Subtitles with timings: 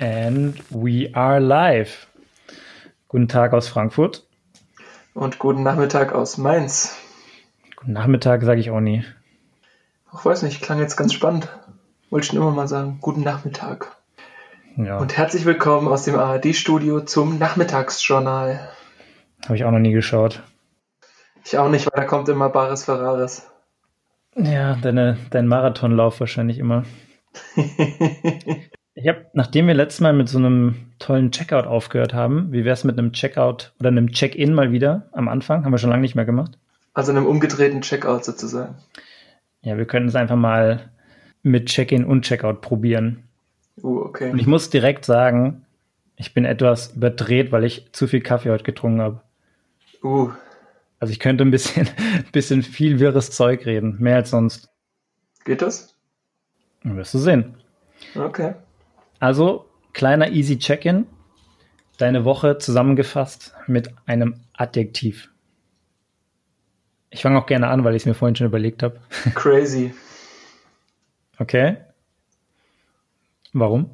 [0.00, 2.06] And we are live.
[3.08, 4.24] Guten Tag aus Frankfurt.
[5.12, 6.96] Und guten Nachmittag aus Mainz.
[7.74, 9.04] Guten Nachmittag sage ich auch nie.
[10.14, 11.48] Ich weiß nicht, klang jetzt ganz spannend.
[12.10, 12.98] Wollte ich schon immer mal sagen.
[13.00, 13.96] Guten Nachmittag.
[14.76, 14.98] Ja.
[14.98, 18.68] Und herzlich willkommen aus dem ARD-Studio zum Nachmittagsjournal.
[19.46, 20.44] Habe ich auch noch nie geschaut.
[21.44, 23.50] Ich auch nicht, weil da kommt immer Bares Ferraris.
[24.36, 26.84] Ja, deine, dein Marathonlauf wahrscheinlich immer.
[29.00, 32.74] Ich habe, nachdem wir letztes Mal mit so einem tollen Checkout aufgehört haben, wie wäre
[32.74, 35.64] es mit einem Checkout oder einem Check-in mal wieder am Anfang?
[35.64, 36.58] Haben wir schon lange nicht mehr gemacht.
[36.94, 38.74] Also einem umgedrehten Checkout sozusagen.
[39.62, 40.90] Ja, wir könnten es einfach mal
[41.44, 43.22] mit Check-in und Checkout probieren.
[43.84, 44.32] Uh, okay.
[44.32, 45.64] Und ich muss direkt sagen,
[46.16, 49.20] ich bin etwas überdreht, weil ich zu viel Kaffee heute getrunken habe.
[50.02, 50.30] Uh.
[50.98, 51.88] Also ich könnte ein bisschen,
[52.32, 54.70] bisschen viel wirres Zeug reden, mehr als sonst.
[55.44, 55.94] Geht das?
[56.82, 57.54] Wirst du sehen.
[58.16, 58.54] Okay.
[59.20, 61.06] Also, kleiner easy Check-in.
[61.96, 65.30] Deine Woche zusammengefasst mit einem Adjektiv.
[67.10, 69.00] Ich fange auch gerne an, weil ich es mir vorhin schon überlegt habe.
[69.34, 69.92] Crazy.
[71.38, 71.78] Okay.
[73.52, 73.90] Warum?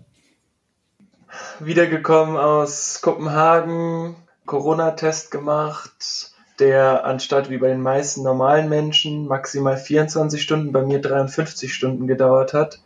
[1.60, 10.42] Wiedergekommen aus Kopenhagen, Corona-Test gemacht, der anstatt wie bei den meisten normalen Menschen maximal 24
[10.42, 12.80] Stunden, bei mir 53 Stunden gedauert hat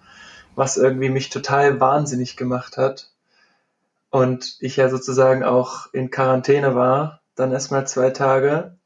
[0.58, 3.12] was irgendwie mich total wahnsinnig gemacht hat.
[4.10, 8.76] Und ich ja sozusagen auch in Quarantäne war, dann erstmal zwei Tage.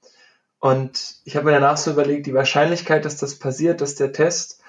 [0.58, 4.60] Und ich habe mir danach so überlegt, die Wahrscheinlichkeit, dass das passiert, dass der Test,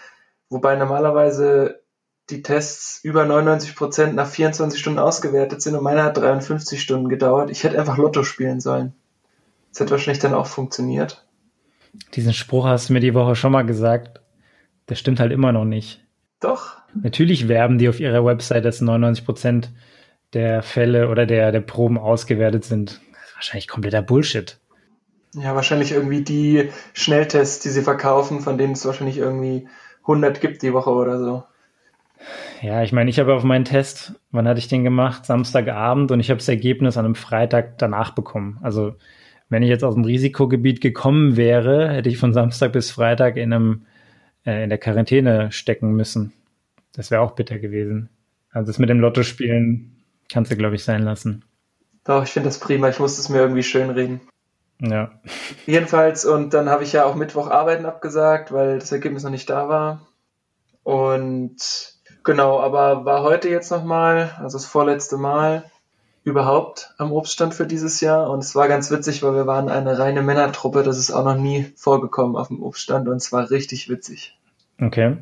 [0.50, 1.82] wobei normalerweise
[2.30, 7.10] die Tests über 99 Prozent nach 24 Stunden ausgewertet sind und meiner hat 53 Stunden
[7.10, 7.50] gedauert.
[7.50, 8.94] Ich hätte einfach Lotto spielen sollen.
[9.72, 11.26] Das hätte wahrscheinlich dann auch funktioniert.
[12.14, 14.22] Diesen Spruch hast du mir die Woche schon mal gesagt.
[14.88, 16.03] Der stimmt halt immer noch nicht.
[16.44, 16.78] Doch.
[16.94, 19.72] Natürlich werben die auf ihrer Website, dass 99 Prozent
[20.34, 23.02] der Fälle oder der, der Proben ausgewertet sind.
[23.14, 24.60] Das ist wahrscheinlich kompletter Bullshit.
[25.36, 29.68] Ja, wahrscheinlich irgendwie die Schnelltests, die sie verkaufen, von denen es wahrscheinlich irgendwie
[30.02, 31.44] 100 gibt die Woche oder so.
[32.62, 35.26] Ja, ich meine, ich habe auf meinen Test, wann hatte ich den gemacht?
[35.26, 38.60] Samstagabend und ich habe das Ergebnis an einem Freitag danach bekommen.
[38.62, 38.96] Also
[39.50, 43.54] wenn ich jetzt aus dem Risikogebiet gekommen wäre, hätte ich von Samstag bis Freitag in
[43.54, 43.86] einem
[44.46, 46.34] äh, in der Quarantäne stecken müssen.
[46.96, 48.10] Das wäre auch bitter gewesen.
[48.52, 51.44] Also das mit dem Lotto spielen kannst du, glaube ich, sein lassen.
[52.04, 52.90] Doch, ich finde das prima.
[52.90, 54.22] Ich muss es mir irgendwie schön reden.
[54.80, 55.12] Ja.
[55.66, 59.50] Jedenfalls, und dann habe ich ja auch Mittwoch Arbeiten abgesagt, weil das Ergebnis noch nicht
[59.50, 60.06] da war.
[60.84, 61.56] Und
[62.24, 65.64] genau, aber war heute jetzt nochmal, also das vorletzte Mal
[66.26, 68.30] überhaupt am Obststand für dieses Jahr.
[68.30, 70.84] Und es war ganz witzig, weil wir waren eine reine Männertruppe.
[70.84, 74.38] Das ist auch noch nie vorgekommen auf dem Obststand und es war richtig witzig.
[74.82, 75.18] Okay.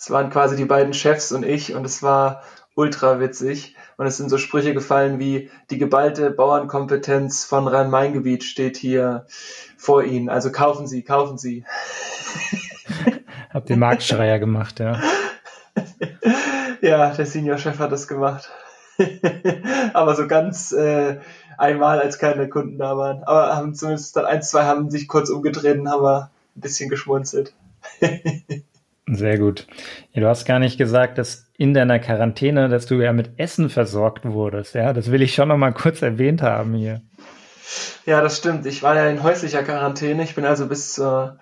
[0.00, 2.42] Es waren quasi die beiden Chefs und ich und es war
[2.74, 3.76] ultra witzig.
[3.98, 9.26] Und es sind so Sprüche gefallen wie, die geballte Bauernkompetenz von Rhein-Main-Gebiet steht hier
[9.76, 10.30] vor Ihnen.
[10.30, 11.66] Also kaufen Sie, kaufen Sie.
[13.52, 15.02] Hab den Marktschreier gemacht, ja.
[16.80, 18.48] ja, der Senior-Chef hat das gemacht.
[19.92, 21.18] Aber so ganz äh,
[21.58, 23.22] einmal, als keine Kunden da waren.
[23.24, 26.88] Aber haben zumindest dann ein, zwei haben sich kurz umgedreht und haben wir ein bisschen
[26.88, 27.52] geschmunzelt.
[29.12, 29.66] Sehr gut.
[30.12, 33.68] Ja, du hast gar nicht gesagt, dass in deiner Quarantäne, dass du ja mit Essen
[33.68, 34.74] versorgt wurdest.
[34.74, 37.02] Ja, das will ich schon noch mal kurz erwähnt haben hier.
[38.06, 38.66] Ja, das stimmt.
[38.66, 40.22] Ich war ja in häuslicher Quarantäne.
[40.22, 41.38] Ich bin also bis zur,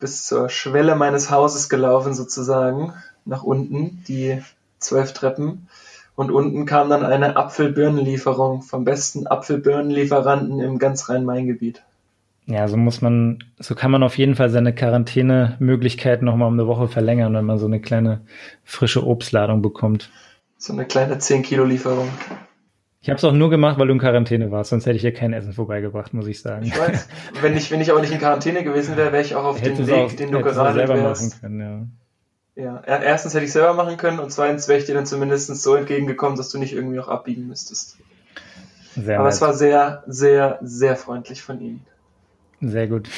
[0.00, 2.92] bis zur Schwelle meines Hauses gelaufen, sozusagen,
[3.24, 4.42] nach unten, die
[4.80, 5.68] zwölf Treppen.
[6.16, 11.82] Und unten kam dann eine Apfelbirnenlieferung vom besten Apfelbirnenlieferanten im ganz Rhein-Main-Gebiet.
[12.46, 16.68] Ja, so muss man, so kann man auf jeden Fall seine Quarantänemöglichkeit nochmal um eine
[16.68, 18.20] Woche verlängern, wenn man so eine kleine
[18.62, 20.10] frische Obstladung bekommt.
[20.56, 22.08] So eine kleine 10 Kilo Lieferung.
[23.02, 25.12] Ich habe es auch nur gemacht, weil du in Quarantäne warst, sonst hätte ich dir
[25.12, 26.64] kein Essen vorbeigebracht, muss ich sagen.
[26.66, 27.08] Ich weiß.
[27.40, 29.86] wenn ich, wenn ich auch nicht in Quarantäne gewesen wäre, wäre ich auch auf dem
[29.86, 31.22] Weg, auch, den du gerade selber wärst.
[31.22, 31.86] machen können, ja.
[32.62, 35.74] Ja, erstens hätte ich selber machen können und zweitens wäre ich dir dann zumindest so
[35.74, 37.98] entgegengekommen, dass du nicht irgendwie auch abbiegen müsstest.
[38.94, 39.34] Sehr Aber nett.
[39.34, 41.84] es war sehr, sehr, sehr freundlich von Ihnen.
[42.60, 43.08] Sehr gut.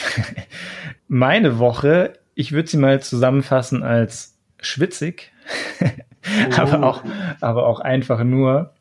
[1.08, 5.32] Meine Woche, ich würde sie mal zusammenfassen als schwitzig,
[5.80, 6.60] oh.
[6.60, 7.02] aber, auch,
[7.40, 8.74] aber auch einfach nur,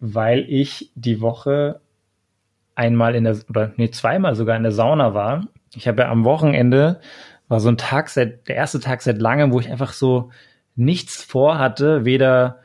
[0.00, 1.80] weil ich die Woche
[2.74, 5.46] einmal in der, oder nee, zweimal sogar in der Sauna war.
[5.74, 7.00] Ich habe ja am Wochenende,
[7.48, 10.30] war so ein Tag seit, der erste Tag seit langem, wo ich einfach so
[10.74, 12.60] nichts vorhatte, weder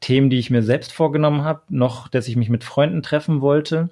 [0.00, 3.90] Themen, die ich mir selbst vorgenommen habe, noch, dass ich mich mit Freunden treffen wollte.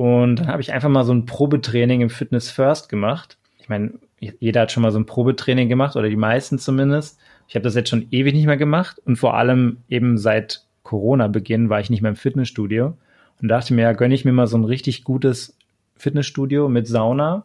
[0.00, 3.36] Und dann habe ich einfach mal so ein Probetraining im Fitness First gemacht.
[3.58, 7.18] Ich meine, jeder hat schon mal so ein Probetraining gemacht oder die meisten zumindest.
[7.48, 11.68] Ich habe das jetzt schon ewig nicht mehr gemacht und vor allem eben seit Corona-Beginn
[11.68, 12.96] war ich nicht mehr im Fitnessstudio
[13.42, 15.54] und dachte mir, ja, gönne ich mir mal so ein richtig gutes
[15.96, 17.44] Fitnessstudio mit Sauna.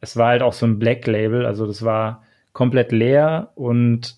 [0.00, 2.22] Es war halt auch so ein Black Label, also das war
[2.54, 4.16] komplett leer und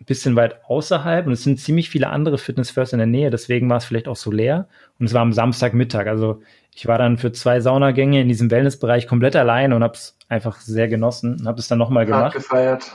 [0.00, 3.30] ein bisschen weit außerhalb und es sind ziemlich viele andere Fitness First in der Nähe,
[3.30, 6.42] deswegen war es vielleicht auch so leer und es war am Samstagmittag, also
[6.74, 10.60] ich war dann für zwei Saunagänge in diesem Wellnessbereich komplett allein und habe es einfach
[10.60, 12.34] sehr genossen und habe es dann nochmal gemacht.
[12.34, 12.92] gefeiert.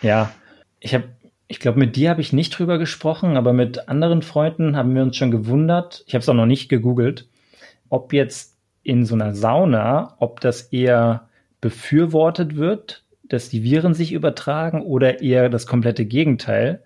[0.00, 0.32] Ja,
[0.80, 1.04] ich habe,
[1.46, 5.02] ich glaube, mit dir habe ich nicht drüber gesprochen, aber mit anderen Freunden haben wir
[5.02, 6.02] uns schon gewundert.
[6.06, 7.28] Ich habe es auch noch nicht gegoogelt,
[7.88, 11.28] ob jetzt in so einer Sauna, ob das eher
[11.60, 16.82] befürwortet wird, dass die Viren sich übertragen oder eher das komplette Gegenteil.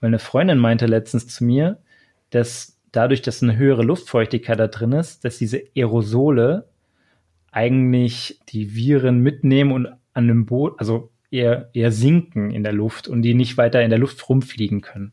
[0.00, 1.78] Weil eine Freundin meinte letztens zu mir,
[2.30, 6.68] dass dadurch, dass eine höhere Luftfeuchtigkeit da drin ist, dass diese Aerosole
[7.50, 13.08] eigentlich die Viren mitnehmen und an dem Boot, also eher, eher sinken in der Luft
[13.08, 15.12] und die nicht weiter in der Luft rumfliegen können.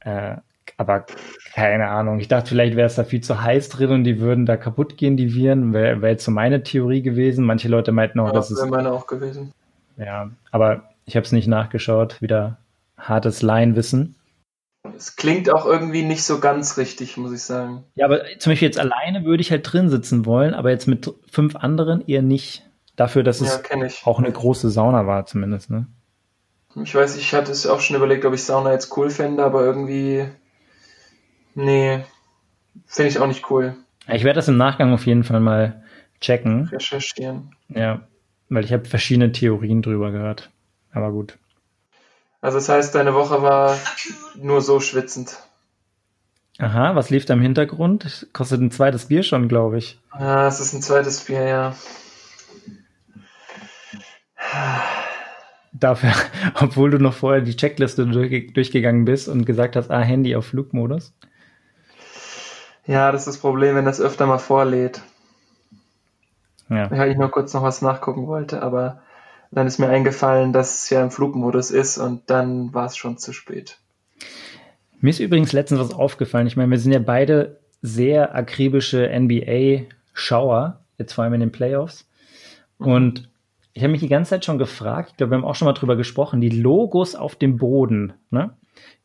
[0.00, 0.36] Äh,
[0.76, 1.06] aber
[1.54, 2.20] keine Ahnung.
[2.20, 4.96] Ich dachte, vielleicht wäre es da viel zu heiß drin und die würden da kaputt
[4.96, 5.72] gehen, die Viren.
[5.72, 7.44] Wäre wär jetzt so meine Theorie gewesen.
[7.44, 8.58] Manche Leute meinten auch, ja, dass es.
[8.58, 9.52] wäre meine auch gewesen.
[9.98, 12.22] Ja, aber ich habe es nicht nachgeschaut.
[12.22, 12.58] Wieder
[12.96, 14.14] hartes Laienwissen.
[14.96, 17.84] Es klingt auch irgendwie nicht so ganz richtig, muss ich sagen.
[17.94, 21.12] Ja, aber zum Beispiel jetzt alleine würde ich halt drin sitzen wollen, aber jetzt mit
[21.30, 22.64] fünf anderen eher nicht.
[22.96, 25.86] Dafür, dass es ja, auch eine große Sauna war, zumindest, ne?
[26.82, 29.64] Ich weiß, ich hatte es auch schon überlegt, ob ich Sauna jetzt cool fände, aber
[29.64, 30.26] irgendwie.
[31.54, 32.04] Nee,
[32.86, 33.76] finde ich auch nicht cool.
[34.08, 35.84] Ich werde das im Nachgang auf jeden Fall mal
[36.20, 36.68] checken.
[36.72, 37.54] Recherchieren.
[37.68, 38.00] Ja,
[38.48, 40.50] weil ich habe verschiedene Theorien drüber gehört.
[40.92, 41.38] Aber gut.
[42.40, 43.76] Also das heißt, deine Woche war
[44.36, 45.38] nur so schwitzend.
[46.58, 48.28] Aha, was lief da im Hintergrund?
[48.32, 49.98] Kostet ein zweites Bier schon, glaube ich.
[50.18, 51.74] Ja, es ist ein zweites Bier, ja.
[55.72, 56.12] Dafür,
[56.54, 60.46] obwohl du noch vorher die Checkliste durch, durchgegangen bist und gesagt hast, ah, Handy auf
[60.46, 61.12] Flugmodus.
[62.86, 65.02] Ja, das ist das Problem, wenn das öfter mal vorlädt.
[66.70, 66.92] Ja.
[66.94, 69.02] Ja, ich nur kurz noch was nachgucken wollte, aber
[69.50, 73.16] dann ist mir eingefallen, dass es ja im Flugmodus ist und dann war es schon
[73.18, 73.78] zu spät.
[75.00, 76.46] Mir ist übrigens letztens was aufgefallen.
[76.46, 82.08] Ich meine, wir sind ja beide sehr akribische NBA-Schauer, jetzt vor allem in den Playoffs.
[82.78, 83.28] Und
[83.72, 85.72] ich habe mich die ganze Zeit schon gefragt, ich glaube, wir haben auch schon mal
[85.72, 88.50] drüber gesprochen, die Logos auf dem Boden, ne?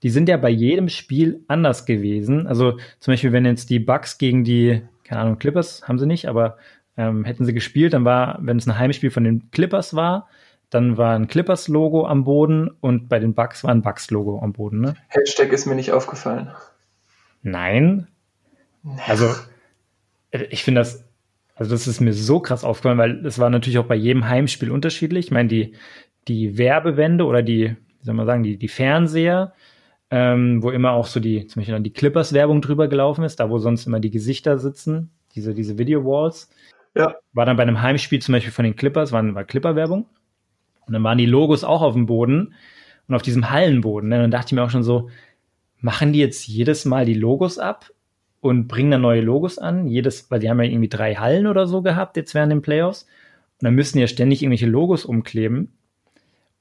[0.03, 2.45] Die sind ja bei jedem Spiel anders gewesen.
[2.45, 6.27] Also zum Beispiel, wenn jetzt die Bucks gegen die, keine Ahnung, Clippers haben sie nicht,
[6.27, 6.57] aber
[6.97, 10.27] ähm, hätten sie gespielt, dann war, wenn es ein Heimspiel von den Clippers war,
[10.69, 14.81] dann war ein Clippers-Logo am Boden und bei den Bucks war ein Bucks-Logo am Boden.
[14.81, 14.95] Ne?
[15.09, 16.51] Hashtag ist mir nicht aufgefallen.
[17.43, 18.07] Nein.
[19.07, 19.29] Also,
[20.31, 21.05] ich finde das,
[21.55, 24.71] also das ist mir so krass aufgefallen, weil es war natürlich auch bei jedem Heimspiel
[24.71, 25.27] unterschiedlich.
[25.27, 25.75] Ich meine, die,
[26.27, 29.53] die Werbewände oder die, wie soll man sagen, die, die Fernseher,
[30.09, 33.49] ähm, wo immer auch so die, zum Beispiel dann die Clippers-Werbung drüber gelaufen ist, da
[33.49, 36.49] wo sonst immer die Gesichter sitzen, diese, diese Video-Walls.
[36.95, 37.15] Ja.
[37.33, 40.05] War dann bei einem Heimspiel zum Beispiel von den Clippers, war, war Clipper-Werbung.
[40.85, 42.53] Und dann waren die Logos auch auf dem Boden
[43.07, 44.09] und auf diesem Hallenboden.
[44.09, 44.15] Ne?
[44.15, 45.09] Und dann dachte ich mir auch schon so,
[45.79, 47.91] machen die jetzt jedes Mal die Logos ab
[48.41, 49.87] und bringen dann neue Logos an?
[49.87, 53.03] Jedes, weil die haben ja irgendwie drei Hallen oder so gehabt jetzt während den Playoffs.
[53.59, 55.73] Und dann müssen die ja ständig irgendwelche Logos umkleben.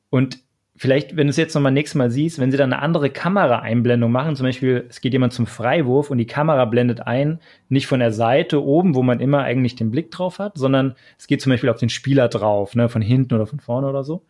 [0.08, 0.38] Und
[0.76, 4.10] vielleicht, wenn du es jetzt nochmal nächstes Mal siehst, wenn sie dann eine andere Kameraeinblendung
[4.10, 8.00] machen, zum Beispiel, es geht jemand zum Freiwurf und die Kamera blendet ein, nicht von
[8.00, 11.50] der Seite oben, wo man immer eigentlich den Blick drauf hat, sondern es geht zum
[11.50, 14.24] Beispiel auf den Spieler drauf, ne, von hinten oder von vorne oder so.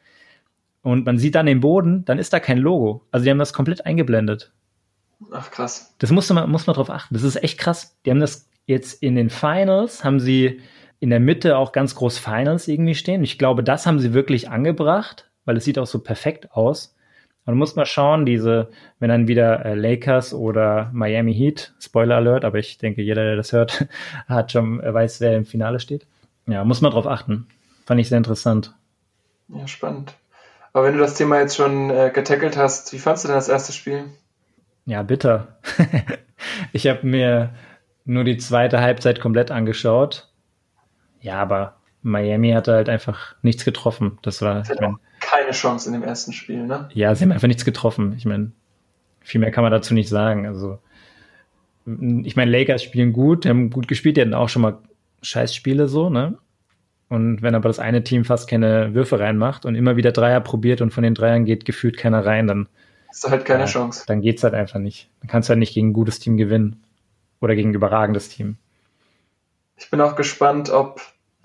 [0.82, 3.06] Und man sieht dann den Boden, dann ist da kein Logo.
[3.12, 4.52] Also die haben das komplett eingeblendet.
[5.30, 5.94] Ach krass.
[5.98, 7.14] Das muss man, muss man drauf achten.
[7.14, 7.96] Das ist echt krass.
[8.04, 10.60] Die haben das jetzt in den Finals, haben sie
[10.98, 13.22] in der Mitte auch ganz groß Finals irgendwie stehen.
[13.22, 16.94] Ich glaube, das haben sie wirklich angebracht weil es sieht auch so perfekt aus.
[17.44, 18.70] Man muss mal schauen, diese,
[19.00, 23.36] wenn dann wieder äh, Lakers oder Miami Heat, Spoiler Alert, aber ich denke, jeder, der
[23.36, 23.86] das hört,
[24.28, 26.06] hat schon, äh, weiß, wer im Finale steht.
[26.46, 27.48] Ja, muss man drauf achten.
[27.84, 28.74] Fand ich sehr interessant.
[29.48, 30.14] Ja, spannend.
[30.72, 33.48] Aber wenn du das Thema jetzt schon äh, getackelt hast, wie fandest du denn das
[33.48, 34.04] erste Spiel?
[34.86, 35.58] Ja, bitter.
[36.72, 37.50] ich habe mir
[38.04, 40.28] nur die zweite Halbzeit komplett angeschaut.
[41.20, 44.18] Ja, aber Miami hatte halt einfach nichts getroffen.
[44.22, 44.96] Das war, ich mein,
[45.42, 46.88] keine Chance in dem ersten Spiel, ne?
[46.94, 48.14] Ja, sie haben einfach nichts getroffen.
[48.16, 48.52] Ich meine,
[49.20, 50.46] viel mehr kann man dazu nicht sagen.
[50.46, 50.78] Also,
[51.86, 54.78] ich meine, Lakers spielen gut, die haben gut gespielt, die hatten auch schon mal
[55.22, 56.38] Scheißspiele so, ne?
[57.08, 60.80] Und wenn aber das eine Team fast keine Würfe reinmacht und immer wieder Dreier probiert
[60.80, 62.68] und von den Dreiern geht gefühlt keiner rein, dann
[63.10, 64.04] ist halt keine ja, Chance.
[64.06, 65.10] Dann geht's halt einfach nicht.
[65.20, 66.82] Dann kannst du halt nicht gegen ein gutes Team gewinnen.
[67.40, 68.56] Oder gegen ein überragendes Team.
[69.76, 71.02] Ich bin auch gespannt, ob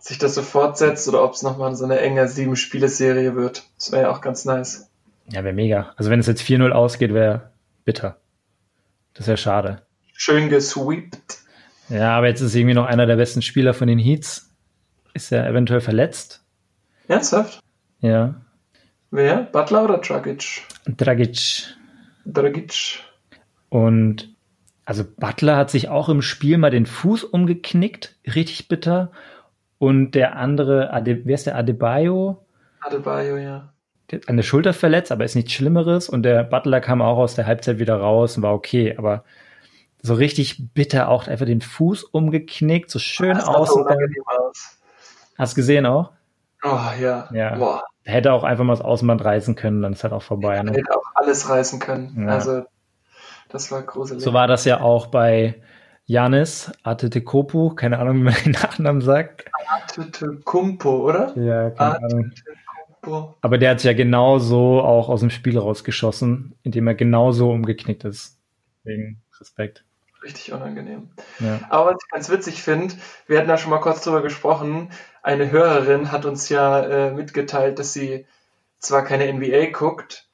[0.07, 3.63] sich das so fortsetzt oder ob es nochmal so eine enge Sieben-Spiele-Serie wird.
[3.75, 4.89] Das wäre ja auch ganz nice.
[5.29, 5.93] Ja, wäre mega.
[5.97, 7.51] Also wenn es jetzt 4-0 ausgeht, wäre
[7.83, 8.15] bitter.
[9.13, 9.81] Das ja schade.
[10.13, 11.39] Schön gesweept.
[11.89, 14.49] Ja, aber jetzt ist irgendwie noch einer der besten Spieler von den Heats.
[15.13, 16.41] Ist er eventuell verletzt?
[17.09, 17.59] Ernsthaft?
[17.99, 18.35] Ja.
[19.11, 19.43] Wer?
[19.43, 20.63] Butler oder Dragic?
[20.85, 21.75] Dragic.
[22.25, 22.99] Dragic.
[23.67, 24.33] Und
[24.85, 29.11] also Butler hat sich auch im Spiel mal den Fuß umgeknickt, richtig bitter.
[29.79, 32.43] Und der andere, Ade, wer ist der Adebayo?
[32.81, 33.69] Adebayo, ja.
[34.09, 36.09] Der hat der Schulter verletzt, aber ist nichts Schlimmeres.
[36.09, 38.95] Und der Butler kam auch aus der Halbzeit wieder raus und war okay.
[38.97, 39.23] Aber
[40.01, 43.77] so richtig bitter auch einfach den Fuß umgeknickt, so schön sah aus.
[45.37, 46.11] Hast du gesehen auch?
[46.63, 47.29] Oh ja.
[47.31, 47.55] Ja.
[47.55, 47.83] Boah.
[48.03, 50.61] Hätte auch einfach mal das Außenband reißen können, dann ist halt auch vorbei.
[50.63, 50.71] Ne?
[50.71, 52.25] Hätte auch alles reißen können.
[52.25, 52.33] Ja.
[52.33, 52.63] Also,
[53.49, 54.23] das war gruselig.
[54.23, 55.61] So war das ja auch bei
[56.07, 59.43] Janis Antetokounmpo, keine Ahnung, wie man den Nachnamen sagt.
[60.45, 61.37] Kumpo, oder?
[61.37, 62.31] Ja, keine Ah, Ahnung.
[63.41, 68.05] Aber der hat sich ja genauso auch aus dem Spiel rausgeschossen, indem er genauso umgeknickt
[68.05, 68.37] ist.
[68.83, 69.83] Deswegen Respekt.
[70.23, 71.09] Richtig unangenehm.
[71.39, 71.59] Ja.
[71.69, 72.95] Aber was ich ganz witzig finde,
[73.27, 74.89] wir hatten da schon mal kurz drüber gesprochen,
[75.21, 78.25] eine Hörerin hat uns ja äh, mitgeteilt, dass sie
[78.79, 80.27] zwar keine NBA guckt,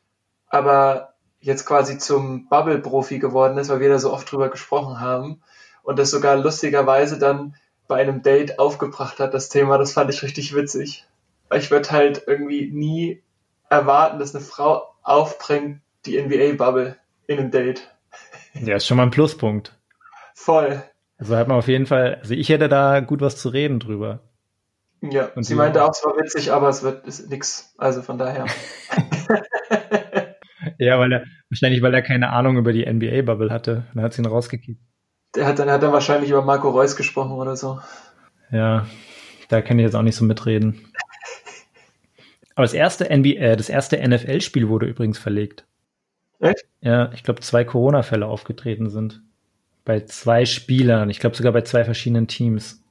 [0.49, 5.41] aber jetzt quasi zum Bubble-Profi geworden ist, weil wir da so oft drüber gesprochen haben
[5.83, 7.55] und das sogar lustigerweise dann
[7.87, 11.05] bei einem Date aufgebracht hat, das Thema, das fand ich richtig witzig.
[11.49, 13.21] Weil ich würde halt irgendwie nie
[13.69, 16.97] erwarten, dass eine Frau aufbringt die NBA-Bubble
[17.27, 17.87] in einem Date.
[18.53, 19.77] ja, ist schon mal ein Pluspunkt.
[20.33, 20.81] Voll.
[21.17, 24.21] Also hat man auf jeden Fall, also ich hätte da gut was zu reden drüber.
[25.01, 27.73] Ja, Und sie meinte auch, es war witzig, aber es wird ist nix.
[27.77, 28.45] Also von daher.
[30.77, 33.85] Ja, weil er, wahrscheinlich, weil er keine Ahnung über die NBA-Bubble hatte.
[33.93, 34.81] Dann hat sie ihn rausgekickt.
[35.35, 37.79] Der hat dann hat er wahrscheinlich über Marco Reus gesprochen oder so.
[38.51, 38.85] Ja,
[39.49, 40.85] da kann ich jetzt auch nicht so mitreden.
[42.55, 45.65] Aber das erste NBA, äh, das erste NFL-Spiel wurde übrigens verlegt.
[46.39, 46.65] Echt?
[46.81, 49.23] Ja, ich glaube, zwei Corona-Fälle aufgetreten sind.
[49.85, 51.09] Bei zwei Spielern.
[51.09, 52.83] Ich glaube sogar bei zwei verschiedenen Teams.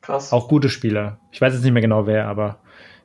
[0.00, 0.32] Krass.
[0.32, 1.20] Auch gute Spieler.
[1.30, 2.60] Ich weiß jetzt nicht mehr genau wer, aber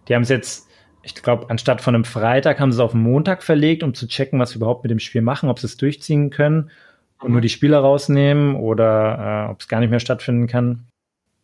[0.08, 0.68] die haben es jetzt,
[1.04, 4.08] ich glaube, anstatt von einem Freitag haben sie es auf einen Montag verlegt, um zu
[4.08, 6.72] checken, was sie überhaupt mit dem Spiel machen, ob sie es durchziehen können
[7.26, 10.86] und nur die Spieler rausnehmen oder äh, ob es gar nicht mehr stattfinden kann.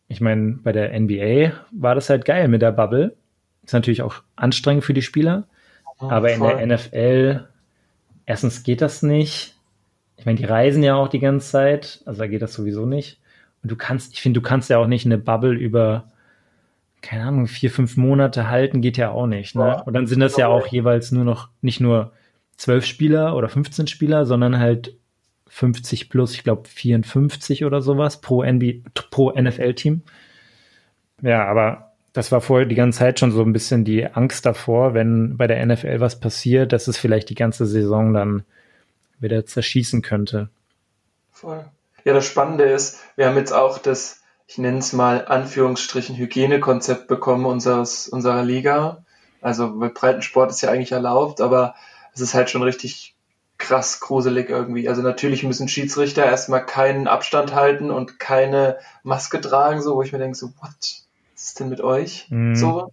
[0.08, 3.16] Ich meine, bei der NBA war das halt geil mit der Bubble.
[3.64, 5.48] Ist natürlich auch anstrengend für die Spieler,
[5.98, 6.56] aber in Voll.
[6.56, 7.48] der NFL,
[8.28, 9.56] erstens geht das nicht.
[10.18, 13.20] Ich meine, die reisen ja auch die ganze Zeit, also da geht das sowieso nicht.
[13.64, 16.12] Und du kannst, ich finde, du kannst ja auch nicht eine Bubble über,
[17.02, 19.56] keine Ahnung, vier, fünf Monate halten, geht ja auch nicht.
[19.56, 19.66] Ne?
[19.66, 19.82] Ja.
[19.82, 22.12] Und dann sind das ja auch jeweils nur noch, nicht nur
[22.56, 24.96] zwölf Spieler oder 15 Spieler, sondern halt
[25.52, 28.44] 50 plus, ich glaube 54 oder sowas pro,
[29.10, 30.02] pro NFL-Team.
[31.22, 34.94] Ja, aber das war vorher die ganze Zeit schon so ein bisschen die Angst davor,
[34.94, 38.44] wenn bei der NFL was passiert, dass es vielleicht die ganze Saison dann
[39.20, 40.50] wieder zerschießen könnte.
[41.32, 41.66] Voll.
[42.06, 47.08] Ja, das Spannende ist, wir haben jetzt auch das, ich nenne es mal Anführungsstrichen Hygienekonzept
[47.08, 49.04] bekommen unseres, unserer Liga.
[49.42, 51.76] Also bei Breitensport ist ja eigentlich erlaubt, aber
[52.14, 53.16] es ist halt schon richtig
[53.62, 54.90] krass gruselig irgendwie.
[54.90, 60.12] Also natürlich müssen Schiedsrichter erstmal keinen Abstand halten und keine Maske tragen, so wo ich
[60.12, 61.06] mir denke, so, what?
[61.34, 62.28] Was ist denn mit euch?
[62.30, 62.56] Mhm.
[62.56, 62.92] So.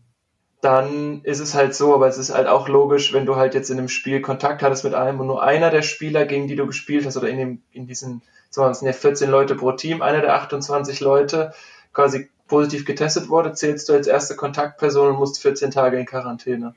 [0.60, 3.70] Dann ist es halt so, aber es ist halt auch logisch, wenn du halt jetzt
[3.70, 6.66] in einem Spiel Kontakt hattest mit einem und nur einer der Spieler, gegen die du
[6.66, 10.02] gespielt hast, oder in dem, in diesen, so, es sind ja 14 Leute pro Team,
[10.02, 11.52] einer der 28 Leute
[11.92, 16.74] quasi positiv getestet wurde, zählst du als erste Kontaktperson und musst 14 Tage in Quarantäne.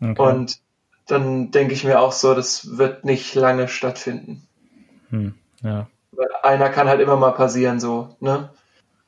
[0.00, 0.20] Okay.
[0.20, 0.60] Und
[1.06, 4.46] dann denke ich mir auch so, das wird nicht lange stattfinden.
[5.10, 5.88] hm, ja.
[6.12, 8.50] Weil einer kann halt immer mal passieren, so, ne?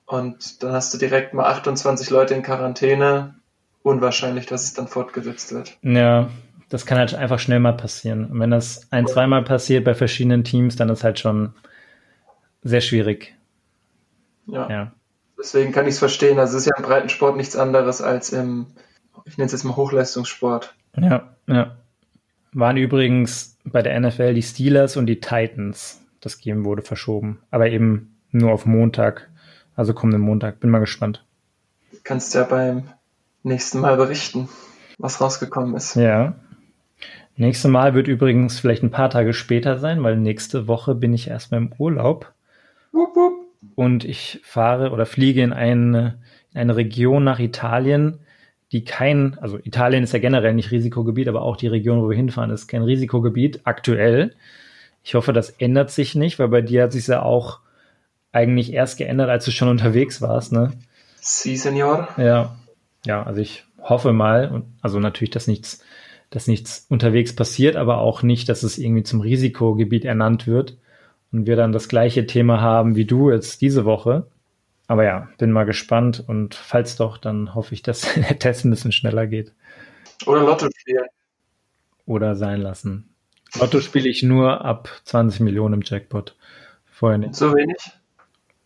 [0.07, 3.35] Und dann hast du direkt mal 28 Leute in Quarantäne.
[3.83, 5.77] Unwahrscheinlich, dass es dann fortgesetzt wird.
[5.83, 6.29] ja,
[6.69, 8.27] das kann halt einfach schnell mal passieren.
[8.27, 11.55] Und wenn das ein, zweimal passiert bei verschiedenen Teams, dann ist halt schon
[12.63, 13.35] sehr schwierig.
[14.47, 14.71] Ja.
[14.71, 14.93] Ja.
[15.39, 16.39] Deswegen kann ich es verstehen.
[16.39, 18.67] Also es ist ja im Breitensport nichts anderes als im,
[19.25, 20.75] ich nenne es jetzt mal Hochleistungssport.
[20.97, 21.77] Ja, ja.
[22.53, 26.01] Waren übrigens bei der NFL die Steelers und die Titans.
[26.21, 27.41] Das Game wurde verschoben.
[27.51, 29.29] Aber eben nur auf Montag.
[29.77, 30.61] Also kommenden Montag.
[30.61, 31.25] Bin mal gespannt.
[31.93, 32.85] Du kannst ja beim
[33.43, 34.49] nächsten Mal berichten,
[34.99, 35.95] was rausgekommen ist.
[35.95, 36.35] Ja.
[37.37, 41.29] Nächste Mal wird übrigens vielleicht ein paar Tage später sein, weil nächste Woche bin ich
[41.29, 42.33] erstmal im Urlaub
[42.91, 43.33] Wupp, wupp.
[43.77, 46.19] und ich fahre oder fliege in eine,
[46.53, 48.19] in eine Region nach Italien,
[48.73, 52.17] die kein, also Italien ist ja generell nicht Risikogebiet, aber auch die Region, wo wir
[52.17, 54.35] hinfahren, ist kein Risikogebiet aktuell.
[55.03, 57.61] Ich hoffe, das ändert sich nicht, weil bei dir hat sich ja auch
[58.33, 60.73] eigentlich erst geändert, als du schon unterwegs warst, ne?
[61.17, 62.09] Si, Senor.
[62.19, 62.57] Ja,
[63.07, 65.83] ja, also ich hoffe mal, und also natürlich, dass nichts,
[66.29, 70.77] dass nichts unterwegs passiert, aber auch nicht, dass es irgendwie zum Risikogebiet ernannt wird.
[71.33, 74.27] und wir dann das gleiche Thema haben wie du jetzt diese Woche.
[74.89, 78.71] Aber ja, bin mal gespannt und falls doch, dann hoffe ich, dass der Test ein
[78.71, 79.53] bisschen schneller geht.
[80.27, 81.07] Oder Lotto spielen.
[82.07, 83.15] Oder sein lassen.
[83.61, 86.37] Lotto spiele ich nur ab 20 Millionen im Jackpot.
[86.91, 87.35] Vorher nicht.
[87.35, 87.77] So wenig?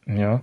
[0.06, 0.40] Ja.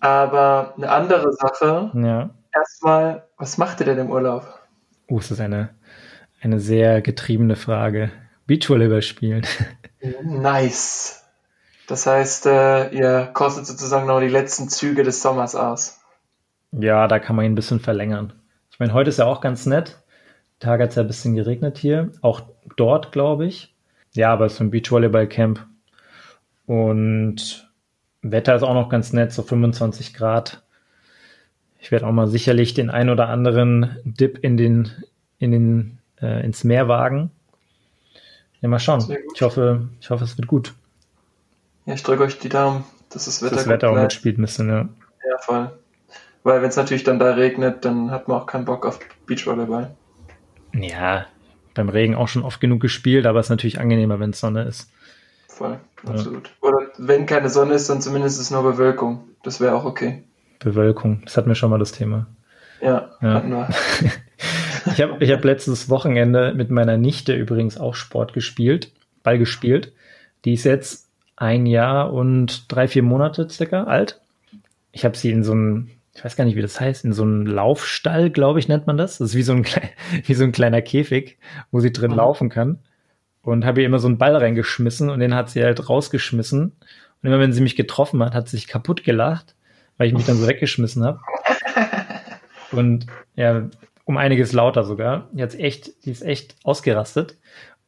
[0.00, 1.90] Aber eine andere Sache.
[1.94, 2.30] Ja.
[2.52, 4.60] Erstmal, was macht ihr denn im Urlaub?
[5.08, 5.70] Uh, das ist eine,
[6.40, 8.10] eine sehr getriebene Frage.
[8.46, 9.46] Beachvolleyball spielen.
[10.22, 11.23] Nice.
[11.86, 16.00] Das heißt, äh, ihr kostet sozusagen noch die letzten Züge des Sommers aus.
[16.72, 18.32] Ja, da kann man ihn ein bisschen verlängern.
[18.70, 20.02] Ich meine, heute ist ja auch ganz nett.
[20.60, 22.10] Tag hat es ja ein bisschen geregnet hier.
[22.22, 22.42] Auch
[22.76, 23.74] dort, glaube ich.
[24.14, 25.66] Ja, aber es ist ein Beachvolleyball-Camp.
[26.66, 27.70] Und
[28.22, 30.62] Wetter ist auch noch ganz nett, so 25 Grad.
[31.78, 34.90] Ich werde auch mal sicherlich den ein oder anderen Dip in den,
[35.38, 37.30] in den, äh, ins Meer wagen.
[38.62, 39.04] Ja, mal schauen.
[39.34, 40.72] Ich hoffe, ich hoffe, es wird gut.
[41.86, 44.68] Ja, ich drücke euch die Daumen, dass das Wetter, das Wetter auch mitspielt ein bisschen,
[44.68, 44.88] ja.
[45.28, 45.70] Ja, voll.
[46.42, 49.94] Weil wenn es natürlich dann da regnet, dann hat man auch keinen Bock auf Beachvolleyball.
[50.74, 51.26] Ja,
[51.74, 54.64] beim Regen auch schon oft genug gespielt, aber es ist natürlich angenehmer, wenn es Sonne
[54.64, 54.90] ist.
[55.48, 56.48] Voll, absolut.
[56.48, 56.68] Ja.
[56.68, 59.28] Oder wenn keine Sonne ist, dann zumindest ist nur Bewölkung.
[59.42, 60.24] Das wäre auch okay.
[60.58, 62.26] Bewölkung, das hatten wir schon mal das Thema.
[62.80, 63.34] Ja, ja.
[63.34, 63.68] hatten wir.
[64.86, 69.92] ich habe ich hab letztes Wochenende mit meiner Nichte übrigens auch Sport gespielt, Ball gespielt.
[70.44, 71.03] Die ist jetzt
[71.36, 74.20] ein Jahr und drei, vier Monate circa alt.
[74.92, 77.22] Ich habe sie in so einem, ich weiß gar nicht, wie das heißt, in so
[77.22, 79.18] einem Laufstall, glaube ich, nennt man das.
[79.18, 79.64] Das ist wie so ein,
[80.24, 81.38] wie so ein kleiner Käfig,
[81.70, 82.18] wo sie drin mhm.
[82.18, 82.78] laufen kann.
[83.42, 86.62] Und habe ihr immer so einen Ball reingeschmissen und den hat sie halt rausgeschmissen.
[86.62, 89.54] Und immer wenn sie mich getroffen hat, hat sie sich kaputt gelacht,
[89.98, 91.20] weil ich mich dann so weggeschmissen habe.
[92.72, 93.68] Und ja,
[94.04, 95.28] um einiges lauter sogar.
[95.34, 97.36] Jetzt echt, die ist echt ausgerastet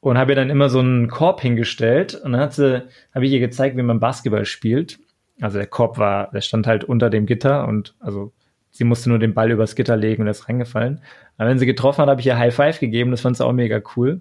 [0.01, 2.83] und habe ihr dann immer so einen Korb hingestellt und dann hat sie,
[3.15, 4.99] habe ich ihr gezeigt, wie man Basketball spielt.
[5.41, 8.33] Also der Korb war, der stand halt unter dem Gitter und also
[8.71, 11.01] sie musste nur den Ball übers Gitter legen und er ist reingefallen.
[11.37, 13.53] Aber wenn sie getroffen hat, habe ich ihr High Five gegeben, das fand sie auch
[13.53, 14.21] mega cool.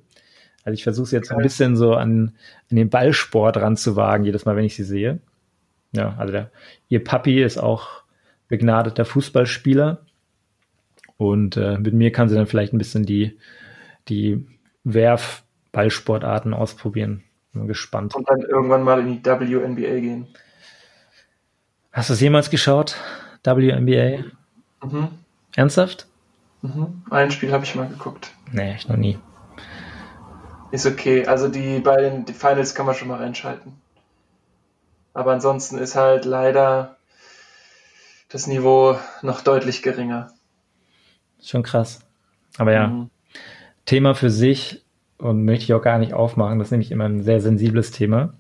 [0.64, 2.34] Also ich versuche jetzt ein bisschen so an,
[2.72, 5.20] an den Ballsport ranzuwagen, jedes Mal, wenn ich sie sehe.
[5.92, 6.52] Ja, also der,
[6.90, 8.04] ihr Papi ist auch
[8.48, 10.02] begnadeter Fußballspieler.
[11.18, 13.38] Und äh, mit mir kann sie dann vielleicht ein bisschen die,
[14.10, 14.46] die
[15.76, 17.24] Werf-Ballsportarten ausprobieren.
[17.54, 18.16] Bin gespannt.
[18.16, 20.28] Und dann irgendwann mal in die WNBA gehen.
[21.92, 22.98] Hast du es jemals geschaut?
[23.44, 24.24] WNBA?
[24.84, 25.10] Mhm.
[25.56, 26.08] Ernsthaft?
[26.62, 27.04] Mhm.
[27.10, 28.32] Ein Spiel habe ich mal geguckt.
[28.52, 29.20] Nee, ich noch nie.
[30.72, 31.26] Ist okay.
[31.28, 33.74] Also die beiden die Finals kann man schon mal reinschalten.
[35.14, 36.98] Aber ansonsten ist halt leider
[38.30, 40.32] das Niveau noch deutlich geringer.
[41.42, 42.00] Schon krass.
[42.58, 43.10] Aber ja, mhm.
[43.86, 44.85] Thema für sich
[45.18, 46.60] und möchte ich auch gar nicht aufmachen.
[46.60, 48.34] Das ist nämlich immer ein sehr sensibles Thema.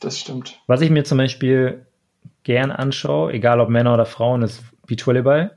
[0.00, 0.60] Das stimmt.
[0.66, 1.86] Was ich mir zum Beispiel
[2.42, 5.56] gern anschaue, egal ob Männer oder Frauen, ist Beachvolleyball.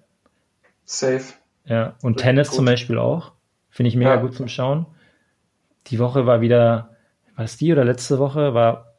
[0.85, 1.23] Safe.
[1.65, 2.57] Ja, und Tennis gut.
[2.57, 3.31] zum Beispiel auch.
[3.69, 4.21] Finde ich mega ja.
[4.21, 4.85] gut zum Schauen.
[5.87, 6.95] Die Woche war wieder,
[7.35, 8.93] war es die oder letzte Woche, war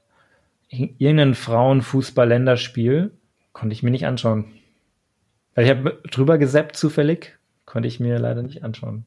[0.68, 3.12] irgendein Frauenfußball-Länderspiel.
[3.52, 4.46] Konnte ich mir nicht anschauen.
[5.54, 9.04] Weil ich habe drüber gesappt zufällig konnte ich mir leider nicht anschauen.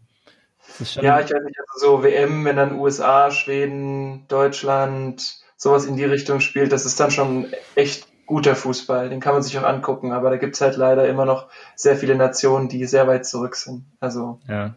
[0.95, 6.05] Ja, ich weiß nicht, also so WM, wenn dann USA, Schweden, Deutschland, sowas in die
[6.05, 9.09] Richtung spielt, das ist dann schon echt guter Fußball.
[9.09, 11.95] Den kann man sich auch angucken, aber da gibt es halt leider immer noch sehr
[11.95, 13.85] viele Nationen, die sehr weit zurück sind.
[13.99, 14.75] Also ja.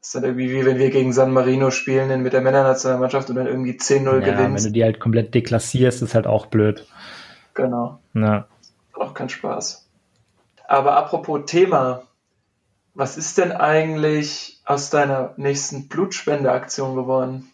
[0.00, 3.46] ist dann irgendwie wie wenn wir gegen San Marino spielen mit der Männernationalmannschaft und dann
[3.46, 4.64] irgendwie 10-0 ja, gewinnst.
[4.64, 6.86] Wenn du die halt komplett deklassierst, ist halt auch blöd.
[7.52, 8.00] Genau.
[8.14, 8.48] Ja.
[8.94, 9.86] Auch kein Spaß.
[10.66, 12.02] Aber apropos Thema,
[12.94, 17.50] was ist denn eigentlich aus deiner nächsten Blutspendeaktion geworden?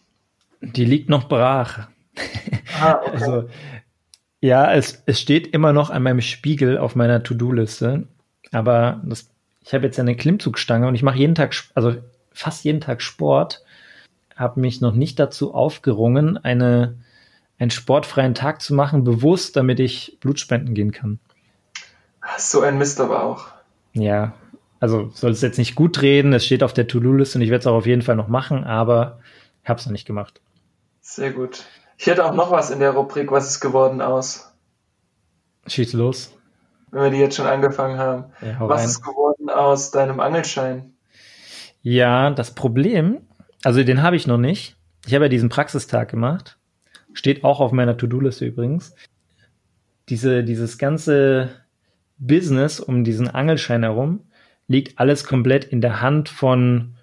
[0.61, 1.87] Die liegt noch brach.
[2.79, 3.11] Ah, okay.
[3.13, 3.49] Also,
[4.39, 8.07] ja, es, es steht immer noch an meinem Spiegel auf meiner To-Do-Liste.
[8.51, 9.29] Aber das,
[9.63, 11.95] ich habe jetzt eine Klimmzugstange und ich mache jeden Tag, also
[12.31, 13.63] fast jeden Tag Sport.
[14.35, 16.97] Habe mich noch nicht dazu aufgerungen, eine,
[17.59, 21.19] einen sportfreien Tag zu machen, bewusst, damit ich Blutspenden gehen kann.
[22.37, 23.47] So ein Mist aber auch.
[23.93, 24.33] Ja,
[24.81, 27.61] also soll es jetzt nicht gut reden, es steht auf der To-Do-Liste und ich werde
[27.61, 29.19] es auch auf jeden Fall noch machen, aber
[29.63, 30.41] ich habe es noch nicht gemacht.
[31.01, 31.65] Sehr gut.
[31.97, 34.51] Ich hätte auch noch was in der Rubrik, was ist geworden aus?
[35.67, 36.35] Schieß los.
[36.89, 38.25] Wenn wir die jetzt schon angefangen haben.
[38.41, 38.87] Ja, was rein.
[38.87, 40.93] ist geworden aus deinem Angelschein?
[41.83, 43.21] Ja, das Problem,
[43.63, 44.77] also den habe ich noch nicht.
[45.05, 46.57] Ich habe ja diesen Praxistag gemacht.
[47.13, 48.95] Steht auch auf meiner To-Do-Liste übrigens.
[50.09, 51.49] Diese, dieses ganze
[52.17, 54.21] Business um diesen Angelschein herum
[54.71, 56.95] liegt alles komplett in der Hand von,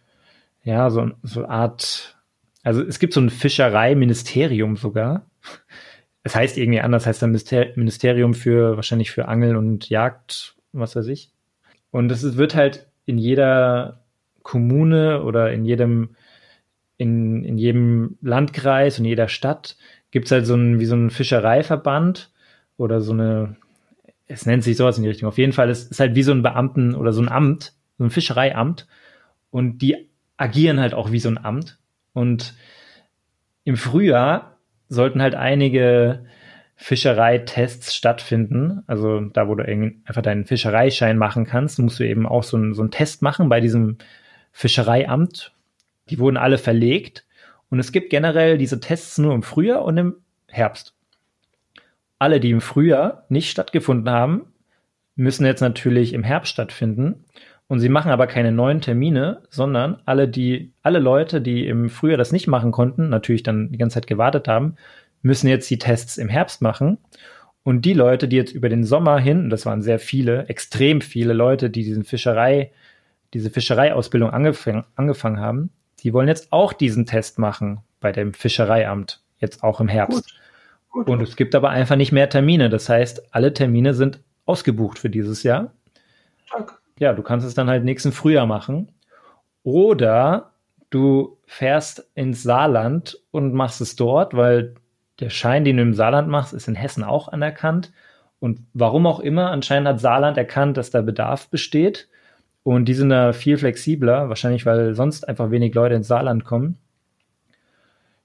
[0.64, 2.18] ja, so, so eine Art,
[2.62, 5.26] also es gibt so ein Fischereiministerium sogar,
[6.22, 11.06] es heißt irgendwie anders, heißt dann Ministerium für wahrscheinlich für Angel und Jagd, was weiß
[11.06, 11.32] ich.
[11.90, 14.04] Und es wird halt in jeder
[14.42, 16.16] Kommune oder in jedem
[16.98, 19.76] in, in jedem Landkreis und jeder Stadt
[20.10, 22.30] gibt es halt so ein, wie so ein Fischereiverband
[22.76, 23.56] oder so eine,
[24.28, 25.28] es nennt sich sowas in die Richtung.
[25.28, 28.04] Auf jeden Fall ist es halt wie so ein Beamten oder so ein Amt, so
[28.04, 28.86] ein Fischereiamt.
[29.50, 31.78] Und die agieren halt auch wie so ein Amt.
[32.12, 32.54] Und
[33.64, 36.26] im Frühjahr sollten halt einige
[36.76, 38.82] Fischereitests stattfinden.
[38.86, 42.74] Also da, wo du einfach deinen Fischereischein machen kannst, musst du eben auch so, ein,
[42.74, 43.96] so einen Test machen bei diesem
[44.52, 45.52] Fischereiamt.
[46.10, 47.26] Die wurden alle verlegt.
[47.70, 50.94] Und es gibt generell diese Tests nur im Frühjahr und im Herbst.
[52.18, 54.46] Alle, die im Frühjahr nicht stattgefunden haben,
[55.14, 57.24] müssen jetzt natürlich im Herbst stattfinden.
[57.66, 62.16] Und sie machen aber keine neuen Termine, sondern alle, die, alle Leute, die im Frühjahr
[62.16, 64.76] das nicht machen konnten, natürlich dann die ganze Zeit gewartet haben,
[65.20, 66.98] müssen jetzt die Tests im Herbst machen.
[67.64, 71.02] Und die Leute, die jetzt über den Sommer hin, und das waren sehr viele, extrem
[71.02, 72.72] viele Leute, die diesen Fischerei,
[73.34, 79.20] diese Fischereiausbildung angefangen, angefangen haben, die wollen jetzt auch diesen Test machen bei dem Fischereiamt,
[79.38, 80.24] jetzt auch im Herbst.
[80.24, 80.38] Gut.
[80.90, 81.08] Gut.
[81.08, 82.70] Und es gibt aber einfach nicht mehr Termine.
[82.70, 85.72] Das heißt, alle Termine sind ausgebucht für dieses Jahr.
[86.50, 86.74] Danke.
[86.98, 88.90] Ja, du kannst es dann halt nächsten Frühjahr machen.
[89.62, 90.52] Oder
[90.90, 94.74] du fährst ins Saarland und machst es dort, weil
[95.20, 97.92] der Schein, den du im Saarland machst, ist in Hessen auch anerkannt.
[98.40, 102.08] Und warum auch immer, anscheinend hat Saarland erkannt, dass da Bedarf besteht.
[102.62, 106.78] Und die sind da viel flexibler, wahrscheinlich weil sonst einfach wenig Leute ins Saarland kommen.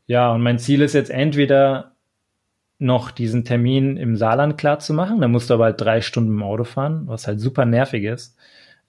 [0.05, 1.92] Ja, und mein Ziel ist jetzt entweder
[2.83, 5.21] noch diesen Termin im Saarland klar zu machen.
[5.21, 8.37] Da musst du aber halt drei Stunden im Auto fahren, was halt super nervig ist.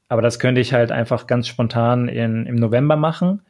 [0.09, 3.41] Aber das könnte ich halt einfach ganz spontan in, im November machen,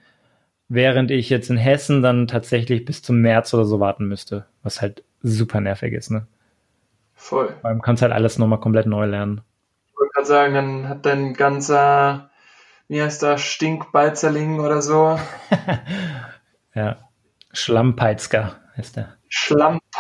[0.69, 4.81] während ich jetzt in Hessen dann tatsächlich bis zum März oder so warten müsste, was
[4.81, 6.27] halt super nervig ist, ne?
[7.15, 7.55] Voll.
[7.63, 9.41] Allem kannst halt alles nochmal komplett neu lernen
[10.05, 12.31] wollte gerade sagen, dann hat dein ganzer,
[12.89, 15.19] wie heißt das, Stinkbalzerling oder so.
[16.75, 16.97] ja,
[17.53, 19.17] Schlampeizger heißt der.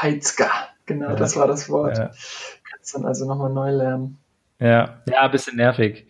[0.04, 0.50] Schlampeizger,
[0.86, 1.16] genau, ja.
[1.16, 1.98] das war das Wort.
[1.98, 2.10] Ja.
[2.70, 4.18] Kannst dann also nochmal neu lernen.
[4.60, 6.06] Ja, ja, ein bisschen nervig.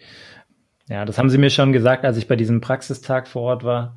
[0.89, 3.97] Ja, das haben sie mir schon gesagt, als ich bei diesem Praxistag vor Ort war.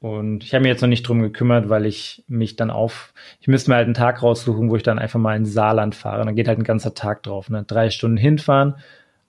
[0.00, 3.46] Und ich habe mir jetzt noch nicht drum gekümmert, weil ich mich dann auf, ich
[3.46, 6.24] müsste mir halt einen Tag raussuchen, wo ich dann einfach mal in Saarland fahre.
[6.24, 7.48] Dann geht halt ein ganzer Tag drauf.
[7.48, 7.64] Ne?
[7.66, 8.74] Drei Stunden hinfahren,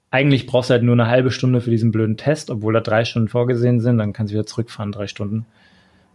[0.10, 3.06] eigentlich brauchst du halt nur eine halbe Stunde für diesen blöden Test, obwohl da drei
[3.06, 5.45] Stunden vorgesehen sind, dann kannst du wieder zurückfahren, drei Stunden.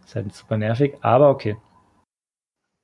[0.05, 1.57] ist halt super nervig, aber okay.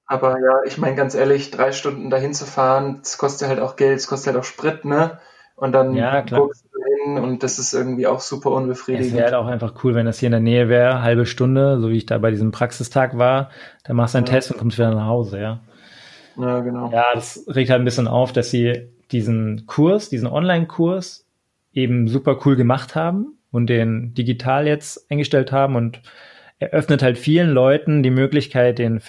[0.07, 3.75] Aber ja, ich meine ganz ehrlich, drei Stunden dahin zu fahren, das kostet halt auch
[3.75, 5.19] Geld, es kostet halt auch Sprit, ne?
[5.55, 9.11] Und dann ja, guckst du hin und das ist irgendwie auch super unbefriedigend.
[9.11, 11.79] Es wäre halt auch einfach cool, wenn das hier in der Nähe wäre, halbe Stunde,
[11.79, 13.49] so wie ich da bei diesem Praxistag war,
[13.85, 14.33] dann machst du einen ja.
[14.33, 15.59] Test und kommst wieder nach Hause, ja.
[16.37, 16.91] Ja, genau.
[16.91, 21.25] Ja, das regt halt ein bisschen auf, dass sie diesen Kurs, diesen Online-Kurs
[21.71, 26.01] eben super cool gemacht haben und den digital jetzt eingestellt haben und
[26.59, 28.99] eröffnet halt vielen Leuten die Möglichkeit, den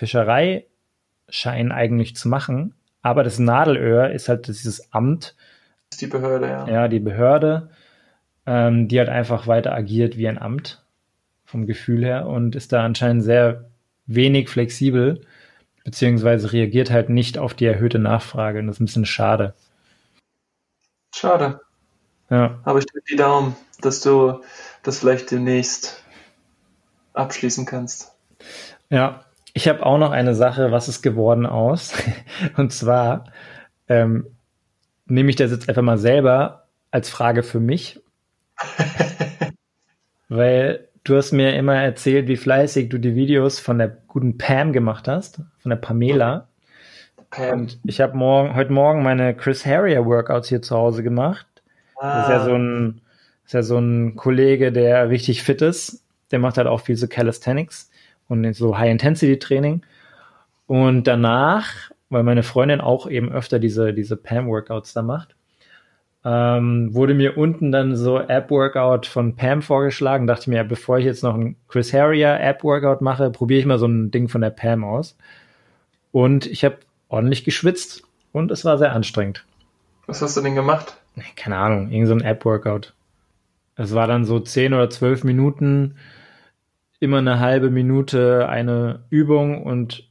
[1.29, 2.75] Fischereischein eigentlich zu machen.
[3.03, 5.37] Aber das Nadelöhr ist halt dieses Amt.
[5.91, 6.69] Das ist die Behörde, ja.
[6.69, 7.71] Ja, die Behörde,
[8.47, 10.85] ähm, die halt einfach weiter agiert wie ein Amt
[11.45, 13.71] vom Gefühl her und ist da anscheinend sehr
[14.07, 15.21] wenig flexibel,
[15.85, 18.59] beziehungsweise reagiert halt nicht auf die erhöhte Nachfrage.
[18.59, 19.55] Und das ist ein bisschen schade.
[21.15, 21.61] Schade.
[22.29, 22.59] Ja.
[22.65, 24.43] Aber ich drücke die Daumen, dass du
[24.83, 26.03] das vielleicht demnächst
[27.13, 28.13] abschließen kannst.
[28.91, 29.26] Ja,
[29.57, 31.95] ich habe auch noch eine Sache, was ist geworden aus?
[32.59, 33.25] Und zwar
[33.89, 34.27] ähm,
[35.07, 37.99] nehme ich das jetzt einfach mal selber als Frage für mich.
[40.29, 44.75] Weil du hast mir immer erzählt, wie fleißig du die Videos von der guten Pam
[44.75, 46.49] gemacht hast, von der Pamela.
[47.51, 51.47] Und ich habe morgen, heute Morgen meine Chris Harrier Workouts hier zu Hause gemacht.
[51.99, 52.19] Ah.
[52.19, 53.01] Das ist ja so ein,
[53.47, 56.03] ist ja so ein Kollege, der richtig fit ist.
[56.31, 57.89] Der macht halt auch viel so Calisthenics
[58.29, 59.83] und so High-Intensity-Training.
[60.67, 61.69] Und danach,
[62.11, 65.37] weil meine Freundin auch eben öfter diese, diese Pam-Workouts da macht,
[66.25, 70.27] ähm, wurde mir unten dann so App-Workout von Pam vorgeschlagen.
[70.27, 73.87] Dachte mir, bevor ich jetzt noch ein Chris Harrier App-Workout mache, probiere ich mal so
[73.87, 75.17] ein Ding von der Pam aus.
[76.11, 79.45] Und ich habe ordentlich geschwitzt und es war sehr anstrengend.
[80.07, 80.97] Was hast du denn gemacht?
[81.37, 82.93] Keine Ahnung, irgend so ein App-Workout.
[83.77, 85.97] Es war dann so 10 oder 12 Minuten,
[87.01, 90.09] immer eine halbe Minute eine Übung und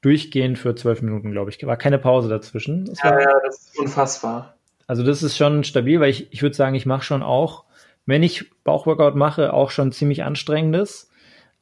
[0.00, 1.64] durchgehend für 12 Minuten, glaube ich.
[1.66, 2.84] War keine Pause dazwischen.
[2.86, 4.54] Das ja, war, ja, das ist unfassbar.
[4.86, 7.64] Also das ist schon stabil, weil ich, ich würde sagen, ich mache schon auch,
[8.06, 11.10] wenn ich Bauchworkout mache, auch schon ziemlich anstrengendes.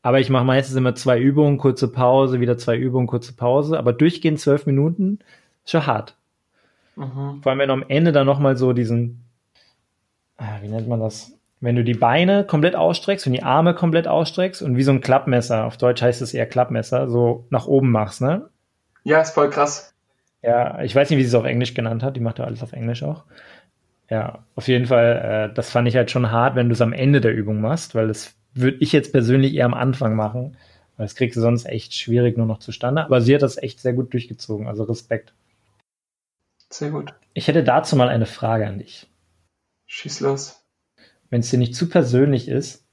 [0.02, 3.78] Aber ich mache meistens immer zwei Übungen, kurze Pause, wieder zwei Übungen, kurze Pause.
[3.78, 5.18] Aber durchgehend zwölf Minuten
[5.64, 6.16] ist schon hart.
[6.94, 7.42] Mhm.
[7.42, 9.24] Vor allem, wenn du am Ende dann nochmal so diesen,
[10.36, 11.35] ah, wie nennt man das?
[11.66, 15.00] Wenn du die Beine komplett ausstreckst und die Arme komplett ausstreckst und wie so ein
[15.00, 18.50] Klappmesser, auf Deutsch heißt es eher Klappmesser, so nach oben machst, ne?
[19.02, 19.92] Ja, ist voll krass.
[20.42, 22.14] Ja, ich weiß nicht, wie sie es auf Englisch genannt hat.
[22.14, 23.24] Die macht ja alles auf Englisch auch.
[24.08, 26.92] Ja, auf jeden Fall, äh, das fand ich halt schon hart, wenn du es am
[26.92, 30.56] Ende der Übung machst, weil das würde ich jetzt persönlich eher am Anfang machen,
[30.96, 33.02] weil das kriegst du sonst echt schwierig nur noch zustande.
[33.04, 35.34] Aber sie hat das echt sehr gut durchgezogen, also Respekt.
[36.70, 37.12] Sehr gut.
[37.34, 39.08] Ich hätte dazu mal eine Frage an dich.
[39.86, 40.62] Schieß los.
[41.36, 42.86] Wenn es dir nicht zu persönlich ist,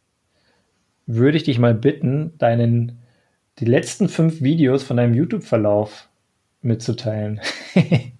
[1.06, 3.02] würde ich dich mal bitten, deinen
[3.60, 6.10] die letzten fünf Videos von deinem YouTube-Verlauf
[6.62, 7.40] mitzuteilen.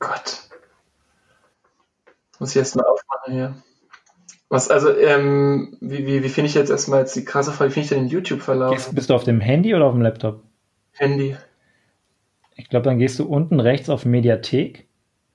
[0.00, 0.48] Gott.
[2.40, 3.62] Muss ich erst mal aufmachen hier.
[4.48, 7.74] Was, also, ähm, wie, wie, wie finde ich jetzt erstmal jetzt die krasse Frage, wie
[7.74, 8.90] finde ich denn den YouTube-Verlauf?
[8.90, 10.42] Bist du auf dem Handy oder auf dem Laptop?
[10.90, 11.36] Handy.
[12.56, 14.88] Ich glaube, dann gehst du unten rechts auf Mediathek.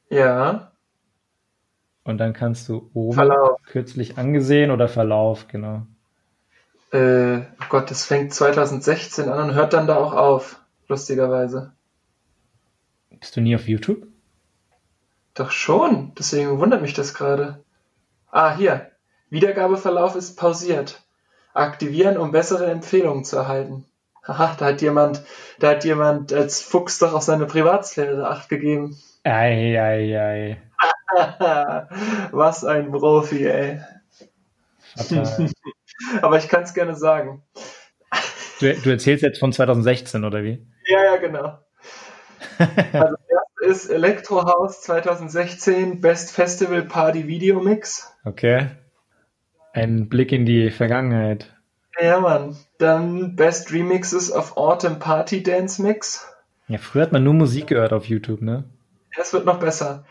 [0.10, 0.74] Ja.
[2.08, 3.60] Und dann kannst du oben Verlauf.
[3.66, 5.86] kürzlich angesehen oder Verlauf, genau.
[6.94, 11.74] Äh, oh Gott, das fängt 2016 an und hört dann da auch auf, lustigerweise.
[13.10, 14.08] Bist du nie auf YouTube?
[15.34, 17.62] Doch schon, deswegen wundert mich das gerade.
[18.32, 18.90] Ah, hier.
[19.30, 21.04] Wiedergabeverlauf ist pausiert.
[21.54, 23.84] Aktivieren, um bessere Empfehlungen zu erhalten.
[24.26, 25.24] Haha, da hat jemand,
[25.60, 28.98] da hat jemand als Fuchs doch auf seine Privatsphäre Acht gegeben.
[29.26, 30.62] Ei, ei, ei.
[32.32, 33.82] Was ein Profi, ey.
[36.22, 37.44] Aber ich kann es gerne sagen.
[38.60, 40.66] Du, du, erzählst jetzt von 2016, oder wie?
[40.88, 41.60] Ja, ja, genau.
[42.94, 43.16] Also
[43.60, 48.12] das ist Elektrohaus 2016 Best Festival Party Video Mix.
[48.26, 48.70] Okay.
[49.74, 51.56] Ein Blick in die Vergangenheit.
[52.00, 52.58] Ja, Mann.
[52.80, 56.28] Dann Best Remixes of Autumn Party Dance Mix.
[56.68, 58.66] Ja, früher hat man nur Musik gehört auf YouTube, ne?
[59.20, 60.06] Es wird noch besser.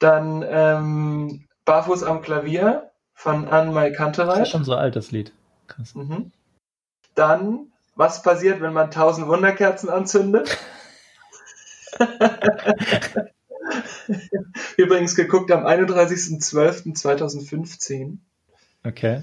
[0.00, 4.40] Dann ähm, Barfuß am Klavier von Anne-Mai Kantereit.
[4.40, 5.32] Das ist schon so ein altes Lied.
[5.68, 5.94] Krass.
[5.94, 6.32] Mhm.
[7.14, 10.58] Dann, was passiert, wenn man tausend Wunderkerzen anzündet?
[14.76, 18.16] Übrigens geguckt am 31.12.2015.
[18.84, 19.22] Okay.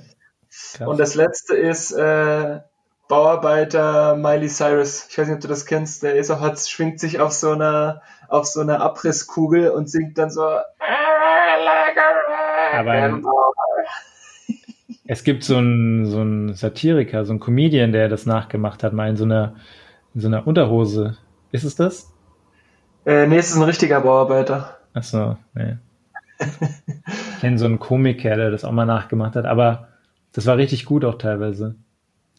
[0.74, 0.88] Krass.
[0.88, 2.62] Und das letzte ist äh,
[3.08, 5.08] Bauarbeiter Miley Cyrus.
[5.10, 6.04] Ich weiß nicht, ob du das kennst.
[6.04, 10.18] Der ist auch, hat, schwingt sich auf so einer auf so einer Abrisskugel und singt
[10.18, 10.44] dann so.
[12.74, 13.22] Aber
[15.06, 19.10] es gibt so einen so einen Satiriker, so einen Comedian, der das nachgemacht hat, mal
[19.10, 19.56] in so einer
[20.14, 21.18] in so einer Unterhose.
[21.52, 22.14] Ist es das?
[23.06, 24.78] Äh, nee, es ist ein richtiger Bauarbeiter.
[24.94, 25.78] Ach so, nee.
[26.40, 29.88] ich kenne so einen Komiker, der das auch mal nachgemacht hat, aber
[30.34, 31.76] das war richtig gut auch teilweise.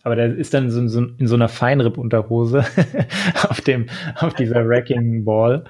[0.03, 2.65] Aber der ist dann so, so in so einer Feinripp-Unterhose
[3.49, 5.65] auf dem, auf dieser Wrecking Ball.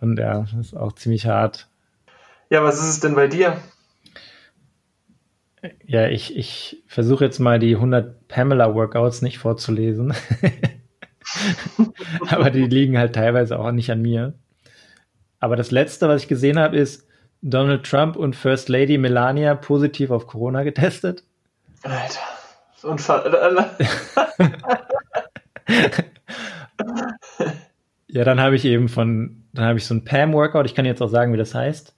[0.00, 1.68] Und ja, das ist auch ziemlich hart.
[2.50, 3.56] Ja, was ist es denn bei dir?
[5.86, 10.12] Ja, ich, ich versuche jetzt mal die 100 Pamela-Workouts nicht vorzulesen.
[12.28, 14.34] aber die liegen halt teilweise auch nicht an mir.
[15.38, 17.06] Aber das letzte, was ich gesehen habe, ist
[17.42, 21.24] Donald Trump und First Lady Melania positiv auf Corona getestet.
[21.82, 22.20] Alter.
[22.84, 23.76] Unfall.
[28.08, 31.02] ja, dann habe ich eben von, dann habe ich so ein Pam-Workout, ich kann jetzt
[31.02, 31.94] auch sagen, wie das heißt.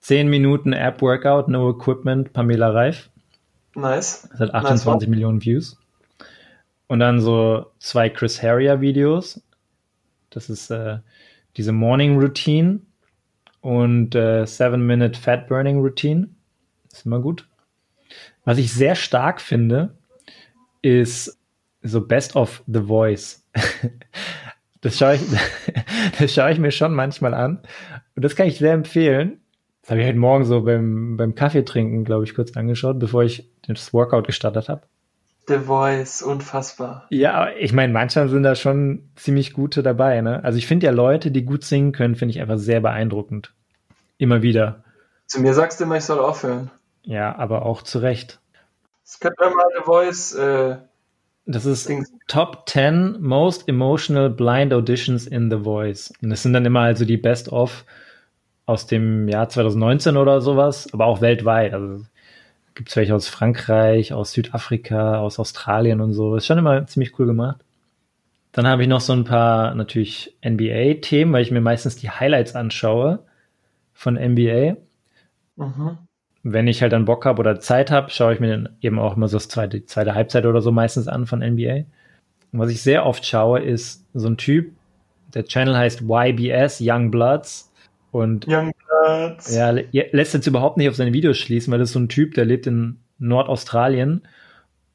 [0.00, 3.10] Zehn Minuten App-Workout, no equipment, Pamela Reif.
[3.74, 4.28] Nice.
[4.30, 5.10] Das hat 28 nice.
[5.10, 5.78] Millionen Views.
[6.86, 9.42] Und dann so zwei Chris Harrier Videos.
[10.30, 10.98] Das ist äh,
[11.56, 12.80] diese Morning Routine
[13.60, 16.28] und äh, Seven Minute Fat Burning Routine.
[16.92, 17.48] Ist immer gut.
[18.44, 19.95] Was ich sehr stark finde,
[20.82, 21.38] ist
[21.82, 23.44] so Best of The Voice.
[24.82, 25.22] Das schaue ich,
[26.20, 27.58] das schaue ich mir schon manchmal an.
[28.14, 29.40] Und das kann ich sehr empfehlen.
[29.82, 33.24] Das habe ich heute Morgen so beim, beim Kaffee trinken, glaube ich, kurz angeschaut, bevor
[33.24, 34.82] ich das Workout gestartet habe.
[35.48, 37.06] The Voice, unfassbar.
[37.10, 40.42] Ja, ich meine, manchmal sind da schon ziemlich gute dabei, ne?
[40.44, 43.52] Also ich finde ja Leute, die gut singen können, finde ich einfach sehr beeindruckend.
[44.18, 44.84] Immer wieder.
[45.26, 46.70] Zu mir sagst du immer, ich soll aufhören.
[47.02, 48.40] Ja, aber auch zu Recht.
[49.06, 50.34] Das könnte man mal The Voice.
[50.34, 50.78] Äh,
[51.46, 52.12] das ist Dings.
[52.26, 56.12] Top 10 Most Emotional Blind Auditions in The Voice.
[56.20, 57.84] Und das sind dann immer also die Best of
[58.66, 61.72] aus dem Jahr 2019 oder sowas, aber auch weltweit.
[61.72, 62.04] Also
[62.74, 66.34] gibt es welche aus Frankreich, aus Südafrika, aus Australien und so.
[66.34, 67.60] Ist schon immer ziemlich cool gemacht.
[68.50, 72.56] Dann habe ich noch so ein paar natürlich NBA-Themen, weil ich mir meistens die Highlights
[72.56, 73.20] anschaue
[73.92, 74.76] von NBA.
[75.54, 75.98] Mhm.
[76.48, 79.16] Wenn ich halt dann Bock habe oder Zeit habe, schaue ich mir dann eben auch
[79.16, 81.84] immer so das zweite, zweite Halbzeit oder so meistens an von NBA.
[82.52, 84.70] Und was ich sehr oft schaue, ist so ein Typ,
[85.34, 87.72] der Channel heißt YBS, Young Bloods.
[88.12, 89.56] Und Young Bloods.
[89.56, 92.34] Ja, lässt jetzt überhaupt nicht auf seine Videos schließen, weil das ist so ein Typ,
[92.34, 94.22] der lebt in Nordaustralien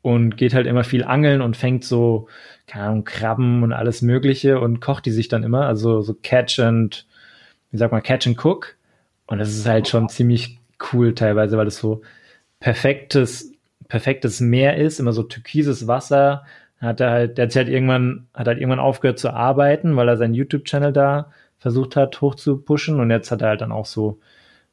[0.02, 2.30] und geht halt immer viel angeln und fängt so,
[2.66, 6.60] keine Ahnung, Krabben und alles Mögliche und kocht die sich dann immer, also so Catch
[6.60, 7.06] and,
[7.72, 8.78] wie sagt man, Catch and Cook.
[9.28, 10.61] Und das ist halt schon ziemlich
[10.91, 12.02] cool teilweise, weil es so
[12.60, 13.54] perfektes,
[13.88, 16.46] perfektes Meer ist, immer so türkises Wasser.
[16.80, 20.17] Hat er halt, der hat halt irgendwann, hat halt irgendwann aufgehört zu arbeiten, weil er
[20.17, 23.00] seinen YouTube-Channel da versucht hat, hoch zu pushen.
[23.00, 24.20] Und jetzt hat er halt dann auch so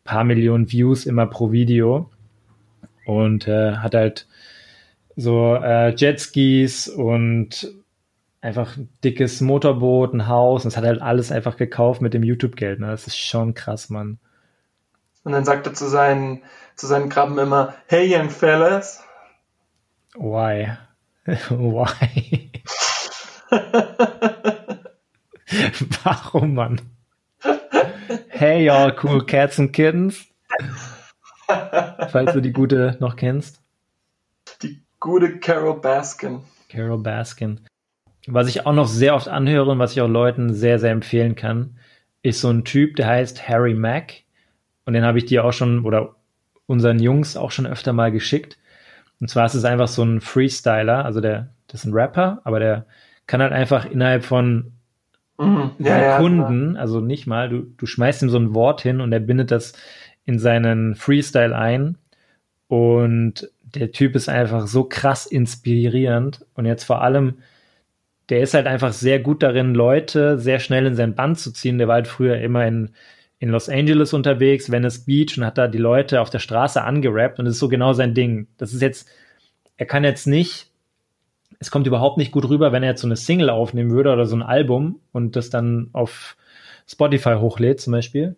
[0.05, 2.11] paar Millionen Views immer pro Video.
[3.05, 4.27] Und äh, hat halt
[5.17, 7.73] so äh, Jetskis und
[8.41, 10.65] einfach ein dickes Motorboot, ein Haus.
[10.65, 12.81] Und es hat halt alles einfach gekauft mit dem YouTube-Geld.
[12.81, 12.87] Ne?
[12.87, 14.19] Das ist schon krass, Mann.
[15.29, 16.43] Und dann sagt er zu seinen,
[16.75, 19.05] zu seinen Krabben immer, hey young fellas.
[20.15, 20.71] Why?
[21.27, 22.51] Why?
[26.03, 26.81] Warum, Mann?
[28.31, 30.25] Hey y'all cool cats and kittens.
[31.47, 33.61] Falls du die gute noch kennst.
[34.63, 36.41] Die gute Carol Baskin.
[36.71, 37.61] Carol Baskin.
[38.27, 41.35] Was ich auch noch sehr oft anhöre und was ich auch Leuten sehr, sehr empfehlen
[41.35, 41.77] kann,
[42.23, 44.23] ist so ein Typ, der heißt Harry Mack.
[44.89, 46.15] Und den habe ich dir auch schon oder
[46.65, 48.57] unseren Jungs auch schon öfter mal geschickt.
[49.21, 52.59] Und zwar ist es einfach so ein Freestyler, also der, das ist ein Rapper, aber
[52.59, 52.87] der
[53.27, 54.73] kann halt einfach innerhalb von
[55.37, 55.73] mhm.
[55.79, 59.13] ja, Sekunden, ja, also nicht mal, du, du schmeißt ihm so ein Wort hin und
[59.13, 59.75] er bindet das
[60.25, 61.99] in seinen Freestyle ein.
[62.69, 66.47] Und der Typ ist einfach so krass inspirierend.
[66.55, 67.41] Und jetzt vor allem,
[68.31, 71.77] der ist halt einfach sehr gut darin, Leute sehr schnell in sein Band zu ziehen.
[71.77, 72.95] Der war halt früher immer in,
[73.39, 77.39] in Los Angeles unterwegs, Venice Beach und hat da die Leute auf der Straße angerappt
[77.39, 78.49] und das ist so genau sein Ding.
[78.59, 79.09] Das ist jetzt,
[79.77, 80.69] er kann jetzt nicht
[81.61, 84.27] es kommt überhaupt nicht gut rüber, wenn er jetzt so eine Single aufnehmen würde oder
[84.27, 86.37] so ein Album und das dann auf
[86.87, 88.37] Spotify hochlädt zum Beispiel,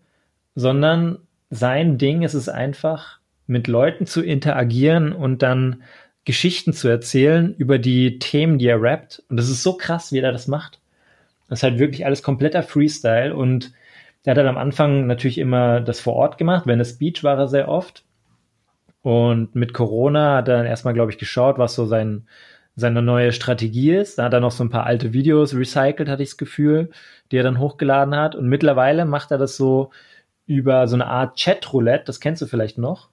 [0.54, 1.18] sondern
[1.50, 5.82] sein Ding ist es einfach, mit Leuten zu interagieren und dann
[6.24, 9.24] Geschichten zu erzählen über die Themen, die er rappt.
[9.28, 10.78] Und das ist so krass, wie er das macht.
[11.48, 13.72] Das ist halt wirklich alles kompletter Freestyle und
[14.24, 16.66] er hat dann am Anfang natürlich immer das vor Ort gemacht.
[16.66, 18.04] Wenn es Beach war er sehr oft.
[19.02, 22.28] Und mit Corona hat er dann erstmal, glaube ich, geschaut, was so sein,
[22.76, 24.18] seine neue Strategie ist.
[24.18, 26.90] Da hat er noch so ein paar alte Videos recycelt, hatte ich das Gefühl,
[27.30, 28.34] die er dann hochgeladen hat.
[28.34, 29.90] Und mittlerweile macht er das so
[30.50, 33.08] über so eine Art Chat-Roulette, das kennst du vielleicht noch.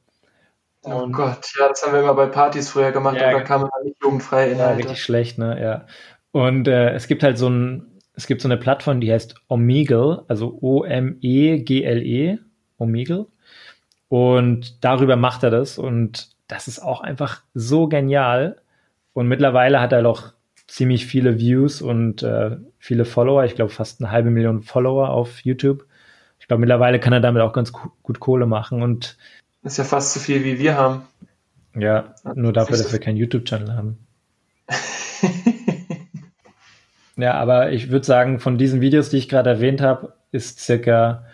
[0.82, 3.43] Oh und Gott, ja, das haben wir immer bei Partys früher gemacht, ja, aber da
[3.43, 4.72] kam man nicht jugendfrei Inhalte.
[4.72, 5.86] Ja, richtig schlecht, ne, ja.
[6.32, 10.26] Und äh, es gibt halt so ein, es gibt so eine Plattform, die heißt Omegle,
[10.28, 12.40] also O-M-E-G-L-E, -E,
[12.80, 13.28] Omegle.
[14.10, 18.58] Und darüber macht er das und das ist auch einfach so genial.
[19.14, 20.34] Und mittlerweile hat er noch
[20.66, 23.46] ziemlich viele Views und äh, viele Follower.
[23.46, 25.86] Ich glaube, fast eine halbe Million Follower auf YouTube.
[26.40, 28.82] Ich glaube, mittlerweile kann er damit auch ganz gut Kohle machen.
[28.82, 29.16] Und
[29.62, 31.04] das ist ja fast so viel, wie wir haben.
[31.76, 34.07] Ja, nur dafür, dass wir keinen YouTube-Channel haben.
[37.18, 41.26] Ja, aber ich würde sagen, von diesen Videos, die ich gerade erwähnt habe, ist circa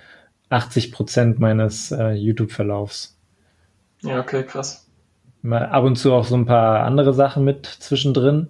[0.50, 3.18] 80 Prozent meines äh, YouTube-Verlaufs.
[4.02, 4.84] Ja, okay, krass
[5.44, 8.48] mal ab und zu auch so ein paar andere Sachen mit zwischendrin.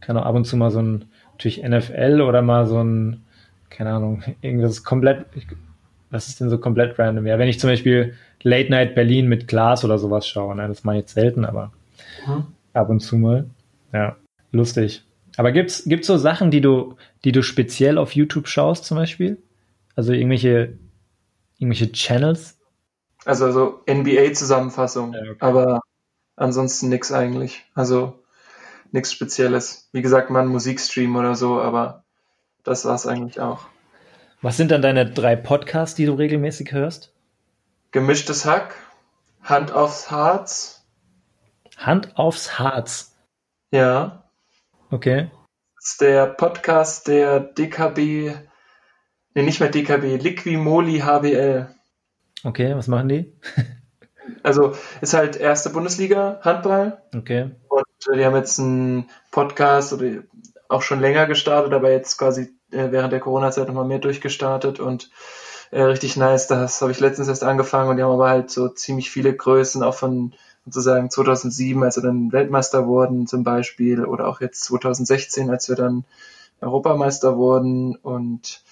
[0.00, 3.24] Kann auch ab und zu mal so ein, natürlich NFL oder mal so ein,
[3.68, 5.26] keine Ahnung, irgendwas komplett,
[6.10, 7.26] was ist denn so komplett random?
[7.26, 10.84] Ja, wenn ich zum Beispiel Late Night Berlin mit Glas oder sowas schaue, ne, das
[10.84, 11.72] mache ich jetzt selten, aber
[12.26, 12.46] mhm.
[12.72, 13.46] ab und zu mal.
[13.92, 14.16] Ja,
[14.52, 15.04] lustig.
[15.38, 19.40] Aber gibt's, gibt's so Sachen, die du, die du speziell auf YouTube schaust, zum Beispiel?
[19.94, 20.76] Also irgendwelche,
[21.58, 22.58] irgendwelche Channels?
[23.24, 25.12] Also, also NBA-Zusammenfassung.
[25.12, 25.36] Ja, okay.
[25.38, 25.80] Aber
[26.34, 27.64] ansonsten nichts eigentlich.
[27.76, 28.18] Also
[28.90, 29.88] nichts Spezielles.
[29.92, 32.02] Wie gesagt, mal ein Musikstream oder so, aber
[32.64, 33.68] das war es eigentlich auch.
[34.42, 37.12] Was sind dann deine drei Podcasts, die du regelmäßig hörst?
[37.92, 38.74] Gemischtes Hack,
[39.44, 40.84] Hand aufs Harz.
[41.76, 43.14] Hand aufs Harz.
[43.70, 44.24] Ja.
[44.90, 45.30] Okay.
[45.76, 48.34] Das ist der Podcast der DKB,
[49.34, 51.68] nee, nicht mehr DKB, Liquimoli HBL.
[52.44, 53.38] Okay, was machen die?
[54.42, 57.02] Also ist halt erste Bundesliga Handball.
[57.16, 57.50] Okay.
[57.68, 60.22] Und äh, die haben jetzt einen Podcast oder
[60.68, 65.10] auch schon länger gestartet, aber jetzt quasi äh, während der Corona-Zeit nochmal mehr durchgestartet und
[65.70, 66.46] äh, richtig nice.
[66.46, 69.82] Das habe ich letztens erst angefangen und die haben aber halt so ziemlich viele Größen,
[69.82, 70.34] auch von
[70.72, 75.76] sozusagen 2007, als wir dann Weltmeister wurden zum Beispiel, oder auch jetzt 2016, als wir
[75.76, 76.04] dann
[76.60, 78.62] Europameister wurden und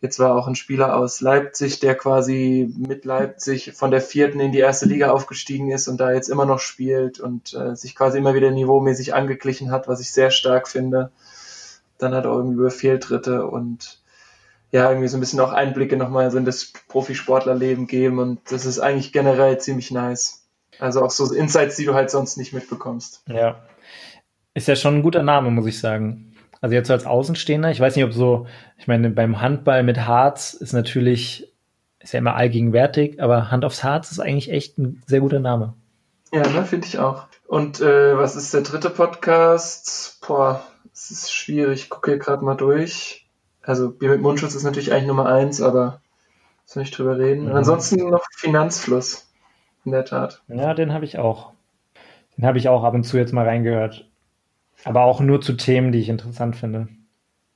[0.00, 4.52] Jetzt war auch ein Spieler aus Leipzig, der quasi mit Leipzig von der vierten in
[4.52, 8.18] die erste Liga aufgestiegen ist und da jetzt immer noch spielt und äh, sich quasi
[8.18, 11.10] immer wieder niveaumäßig angeglichen hat, was ich sehr stark finde.
[11.98, 14.00] Dann hat er irgendwie über Fehltritte und
[14.70, 18.66] ja, irgendwie so ein bisschen auch Einblicke nochmal so in das Profisportlerleben geben und das
[18.66, 20.44] ist eigentlich generell ziemlich nice.
[20.78, 23.22] Also auch so Insights, die du halt sonst nicht mitbekommst.
[23.26, 23.56] Ja.
[24.54, 26.32] Ist ja schon ein guter Name, muss ich sagen.
[26.60, 30.06] Also jetzt so als Außenstehender, ich weiß nicht, ob so, ich meine, beim Handball mit
[30.06, 31.52] Harz ist natürlich,
[32.00, 35.74] ist ja immer allgegenwärtig, aber Hand aufs Harz ist eigentlich echt ein sehr guter Name.
[36.32, 37.26] Ja, ne, finde ich auch.
[37.46, 40.18] Und äh, was ist der dritte Podcast?
[40.26, 40.62] Boah,
[40.92, 41.84] es ist schwierig.
[41.84, 43.26] Ich gucke hier gerade mal durch.
[43.62, 46.00] Also Bier mit Mundschutz ist natürlich eigentlich Nummer eins, aber
[46.64, 47.44] soll nicht drüber reden.
[47.44, 47.56] Und mhm.
[47.56, 49.27] ansonsten noch Finanzfluss.
[49.88, 50.42] In der Tat.
[50.48, 51.52] Ja, den habe ich auch.
[52.36, 54.06] Den habe ich auch ab und zu jetzt mal reingehört.
[54.84, 56.88] Aber auch nur zu Themen, die ich interessant finde.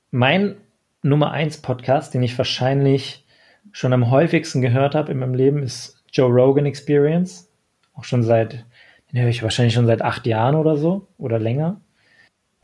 [0.09, 0.55] Mein
[1.03, 3.23] Nummer 1 Podcast, den ich wahrscheinlich
[3.71, 7.51] schon am häufigsten gehört habe in meinem Leben, ist Joe Rogan Experience.
[7.93, 8.65] Auch schon seit,
[9.11, 11.81] den höre ich wahrscheinlich schon seit acht Jahren oder so oder länger.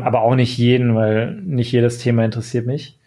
[0.01, 2.99] Aber auch nicht jeden, weil nicht jedes Thema interessiert mich.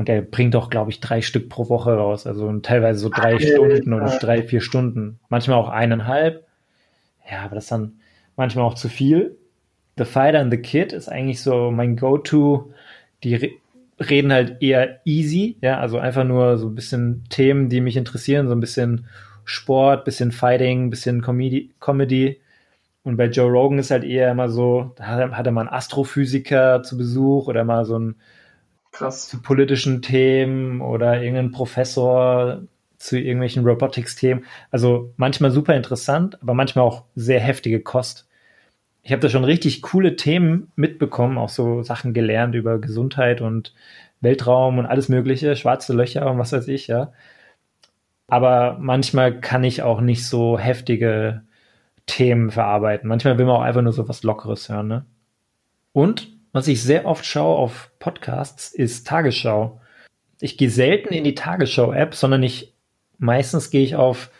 [0.00, 2.26] Und er bringt auch, glaube ich, drei Stück pro Woche raus.
[2.26, 3.48] Also teilweise so drei Alter.
[3.48, 5.20] Stunden oder drei, vier Stunden.
[5.28, 6.46] Manchmal auch eineinhalb.
[7.30, 8.00] Ja, aber das ist dann
[8.34, 9.36] manchmal auch zu viel.
[9.98, 12.72] The Fighter and the Kid ist eigentlich so mein Go-To.
[13.24, 13.50] Die re
[14.08, 18.48] reden halt eher easy, ja, also einfach nur so ein bisschen Themen, die mich interessieren,
[18.48, 19.04] so ein bisschen
[19.44, 21.74] Sport, bisschen Fighting, bisschen Comedy.
[21.78, 22.40] Comedy.
[23.02, 26.82] Und bei Joe Rogan ist halt eher immer so, da hat er mal einen Astrophysiker
[26.82, 28.14] zu Besuch oder mal so ein
[28.92, 29.28] Krass.
[29.28, 32.62] zu politischen Themen oder irgendeinen Professor
[32.98, 34.44] zu irgendwelchen Robotics-Themen.
[34.70, 38.26] Also manchmal super interessant, aber manchmal auch sehr heftige Kost
[39.02, 43.74] ich habe da schon richtig coole Themen mitbekommen, auch so Sachen gelernt über Gesundheit und
[44.20, 47.12] Weltraum und alles Mögliche, schwarze Löcher und was weiß ich, ja.
[48.28, 51.42] Aber manchmal kann ich auch nicht so heftige
[52.06, 53.08] Themen verarbeiten.
[53.08, 55.06] Manchmal will man auch einfach nur so was Lockeres hören, ne?
[55.92, 59.80] Und was ich sehr oft schaue auf Podcasts, ist Tagesschau.
[60.40, 62.74] Ich gehe selten in die Tagesschau-App, sondern ich
[63.18, 64.30] meistens gehe ich auf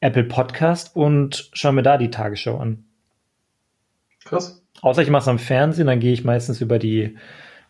[0.00, 2.84] Apple Podcast und schaue mir da die Tagesschau an.
[4.24, 4.62] Krass.
[4.80, 7.16] Außer ich mache es am Fernsehen, dann gehe ich meistens über die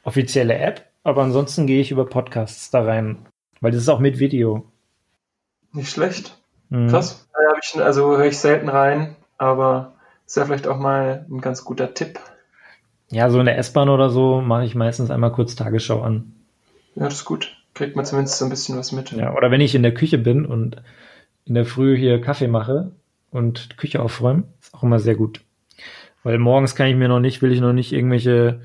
[0.04, 3.26] offizielle App, aber ansonsten gehe ich über Podcasts da rein,
[3.60, 4.70] weil das ist auch mit Video.
[5.72, 6.38] Nicht schlecht.
[6.70, 6.88] Mhm.
[6.88, 7.28] Krass.
[7.76, 9.94] Also höre ich selten rein, aber
[10.26, 12.18] ist ja vielleicht auch mal ein ganz guter Tipp.
[13.12, 16.32] Ja, so in der S-Bahn oder so mache ich meistens einmal kurz Tagesschau an.
[16.94, 17.54] Ja, das ist gut.
[17.74, 19.12] Kriegt man zumindest so ein bisschen was mit.
[19.12, 20.76] Ja, oder wenn ich in der Küche bin und
[21.44, 22.92] in der Früh hier Kaffee mache
[23.30, 25.42] und Küche aufräumen, ist auch immer sehr gut.
[26.22, 28.62] Weil morgens kann ich mir noch nicht, will ich noch nicht irgendwelche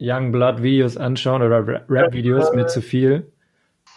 [0.00, 3.30] Young Blood Videos anschauen oder Rap Videos, mir zu viel.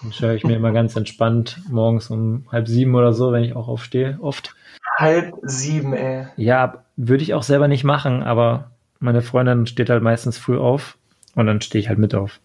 [0.04, 3.56] Dann schaue ich mir immer ganz entspannt morgens um halb sieben oder so, wenn ich
[3.56, 4.56] auch aufstehe, oft.
[4.98, 6.28] Halb sieben, ey.
[6.36, 8.73] Ja, würde ich auch selber nicht machen, aber
[9.04, 10.97] meine Freundin steht halt meistens früh auf
[11.36, 12.39] und dann stehe ich halt mit auf.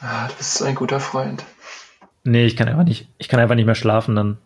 [0.00, 1.44] Ah, du bist ein guter Freund.
[2.24, 4.38] Nee, ich kann einfach nicht, ich kann einfach nicht mehr schlafen dann.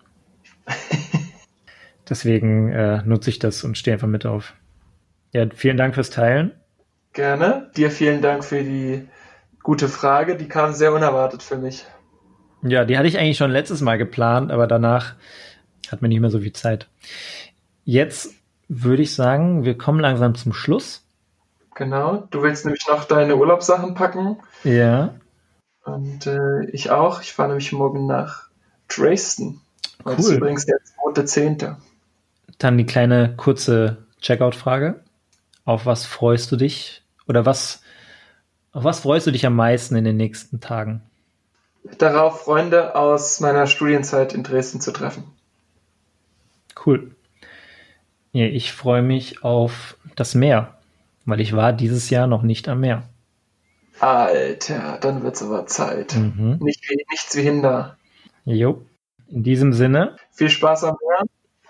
[2.09, 4.55] Deswegen äh, nutze ich das und stehe einfach mit auf.
[5.33, 6.53] Ja, vielen Dank fürs Teilen.
[7.13, 7.71] Gerne.
[7.77, 9.07] Dir vielen Dank für die
[9.63, 10.37] gute Frage.
[10.37, 11.85] Die kam sehr unerwartet für mich.
[12.63, 15.15] Ja, die hatte ich eigentlich schon letztes Mal geplant, aber danach
[15.91, 16.89] hat mir nicht mehr so viel Zeit.
[17.85, 18.35] Jetzt
[18.69, 21.05] würde ich sagen, wir kommen langsam zum Schluss.
[21.75, 22.29] Genau.
[22.31, 24.39] Du willst nämlich noch deine Urlaubssachen packen.
[24.63, 25.15] Ja.
[25.85, 27.21] Und äh, ich auch.
[27.21, 28.49] Ich fahre nämlich morgen nach
[28.89, 29.61] Dresden.
[30.05, 30.17] Cool.
[30.17, 31.77] Das ist übrigens der zweite Zehnte.
[32.59, 35.01] Dann die kleine kurze Checkout-Frage.
[35.65, 37.03] Auf was freust du dich?
[37.27, 37.83] Oder was,
[38.73, 41.03] auf was freust du dich am meisten in den nächsten Tagen?
[41.99, 45.25] Darauf, Freunde aus meiner Studienzeit in Dresden zu treffen.
[46.85, 47.14] Cool.
[48.35, 50.75] Ja, ich freue mich auf das Meer,
[51.25, 53.09] weil ich war dieses Jahr noch nicht am Meer.
[54.01, 56.17] Alter, dann wird es aber Zeit.
[56.17, 56.59] Mhm.
[56.61, 57.97] Nicht, nichts wie hinder.
[58.45, 58.85] Jo.
[59.29, 60.17] In diesem Sinne.
[60.33, 61.29] Viel Spaß am Meer.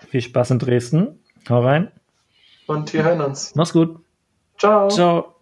[0.09, 1.19] Viel Spaß in Dresden.
[1.47, 1.91] Hau rein.
[2.65, 3.53] Und wir hören uns.
[3.53, 3.99] Mach's gut.
[4.57, 4.89] Ciao.
[4.89, 5.35] Ciao.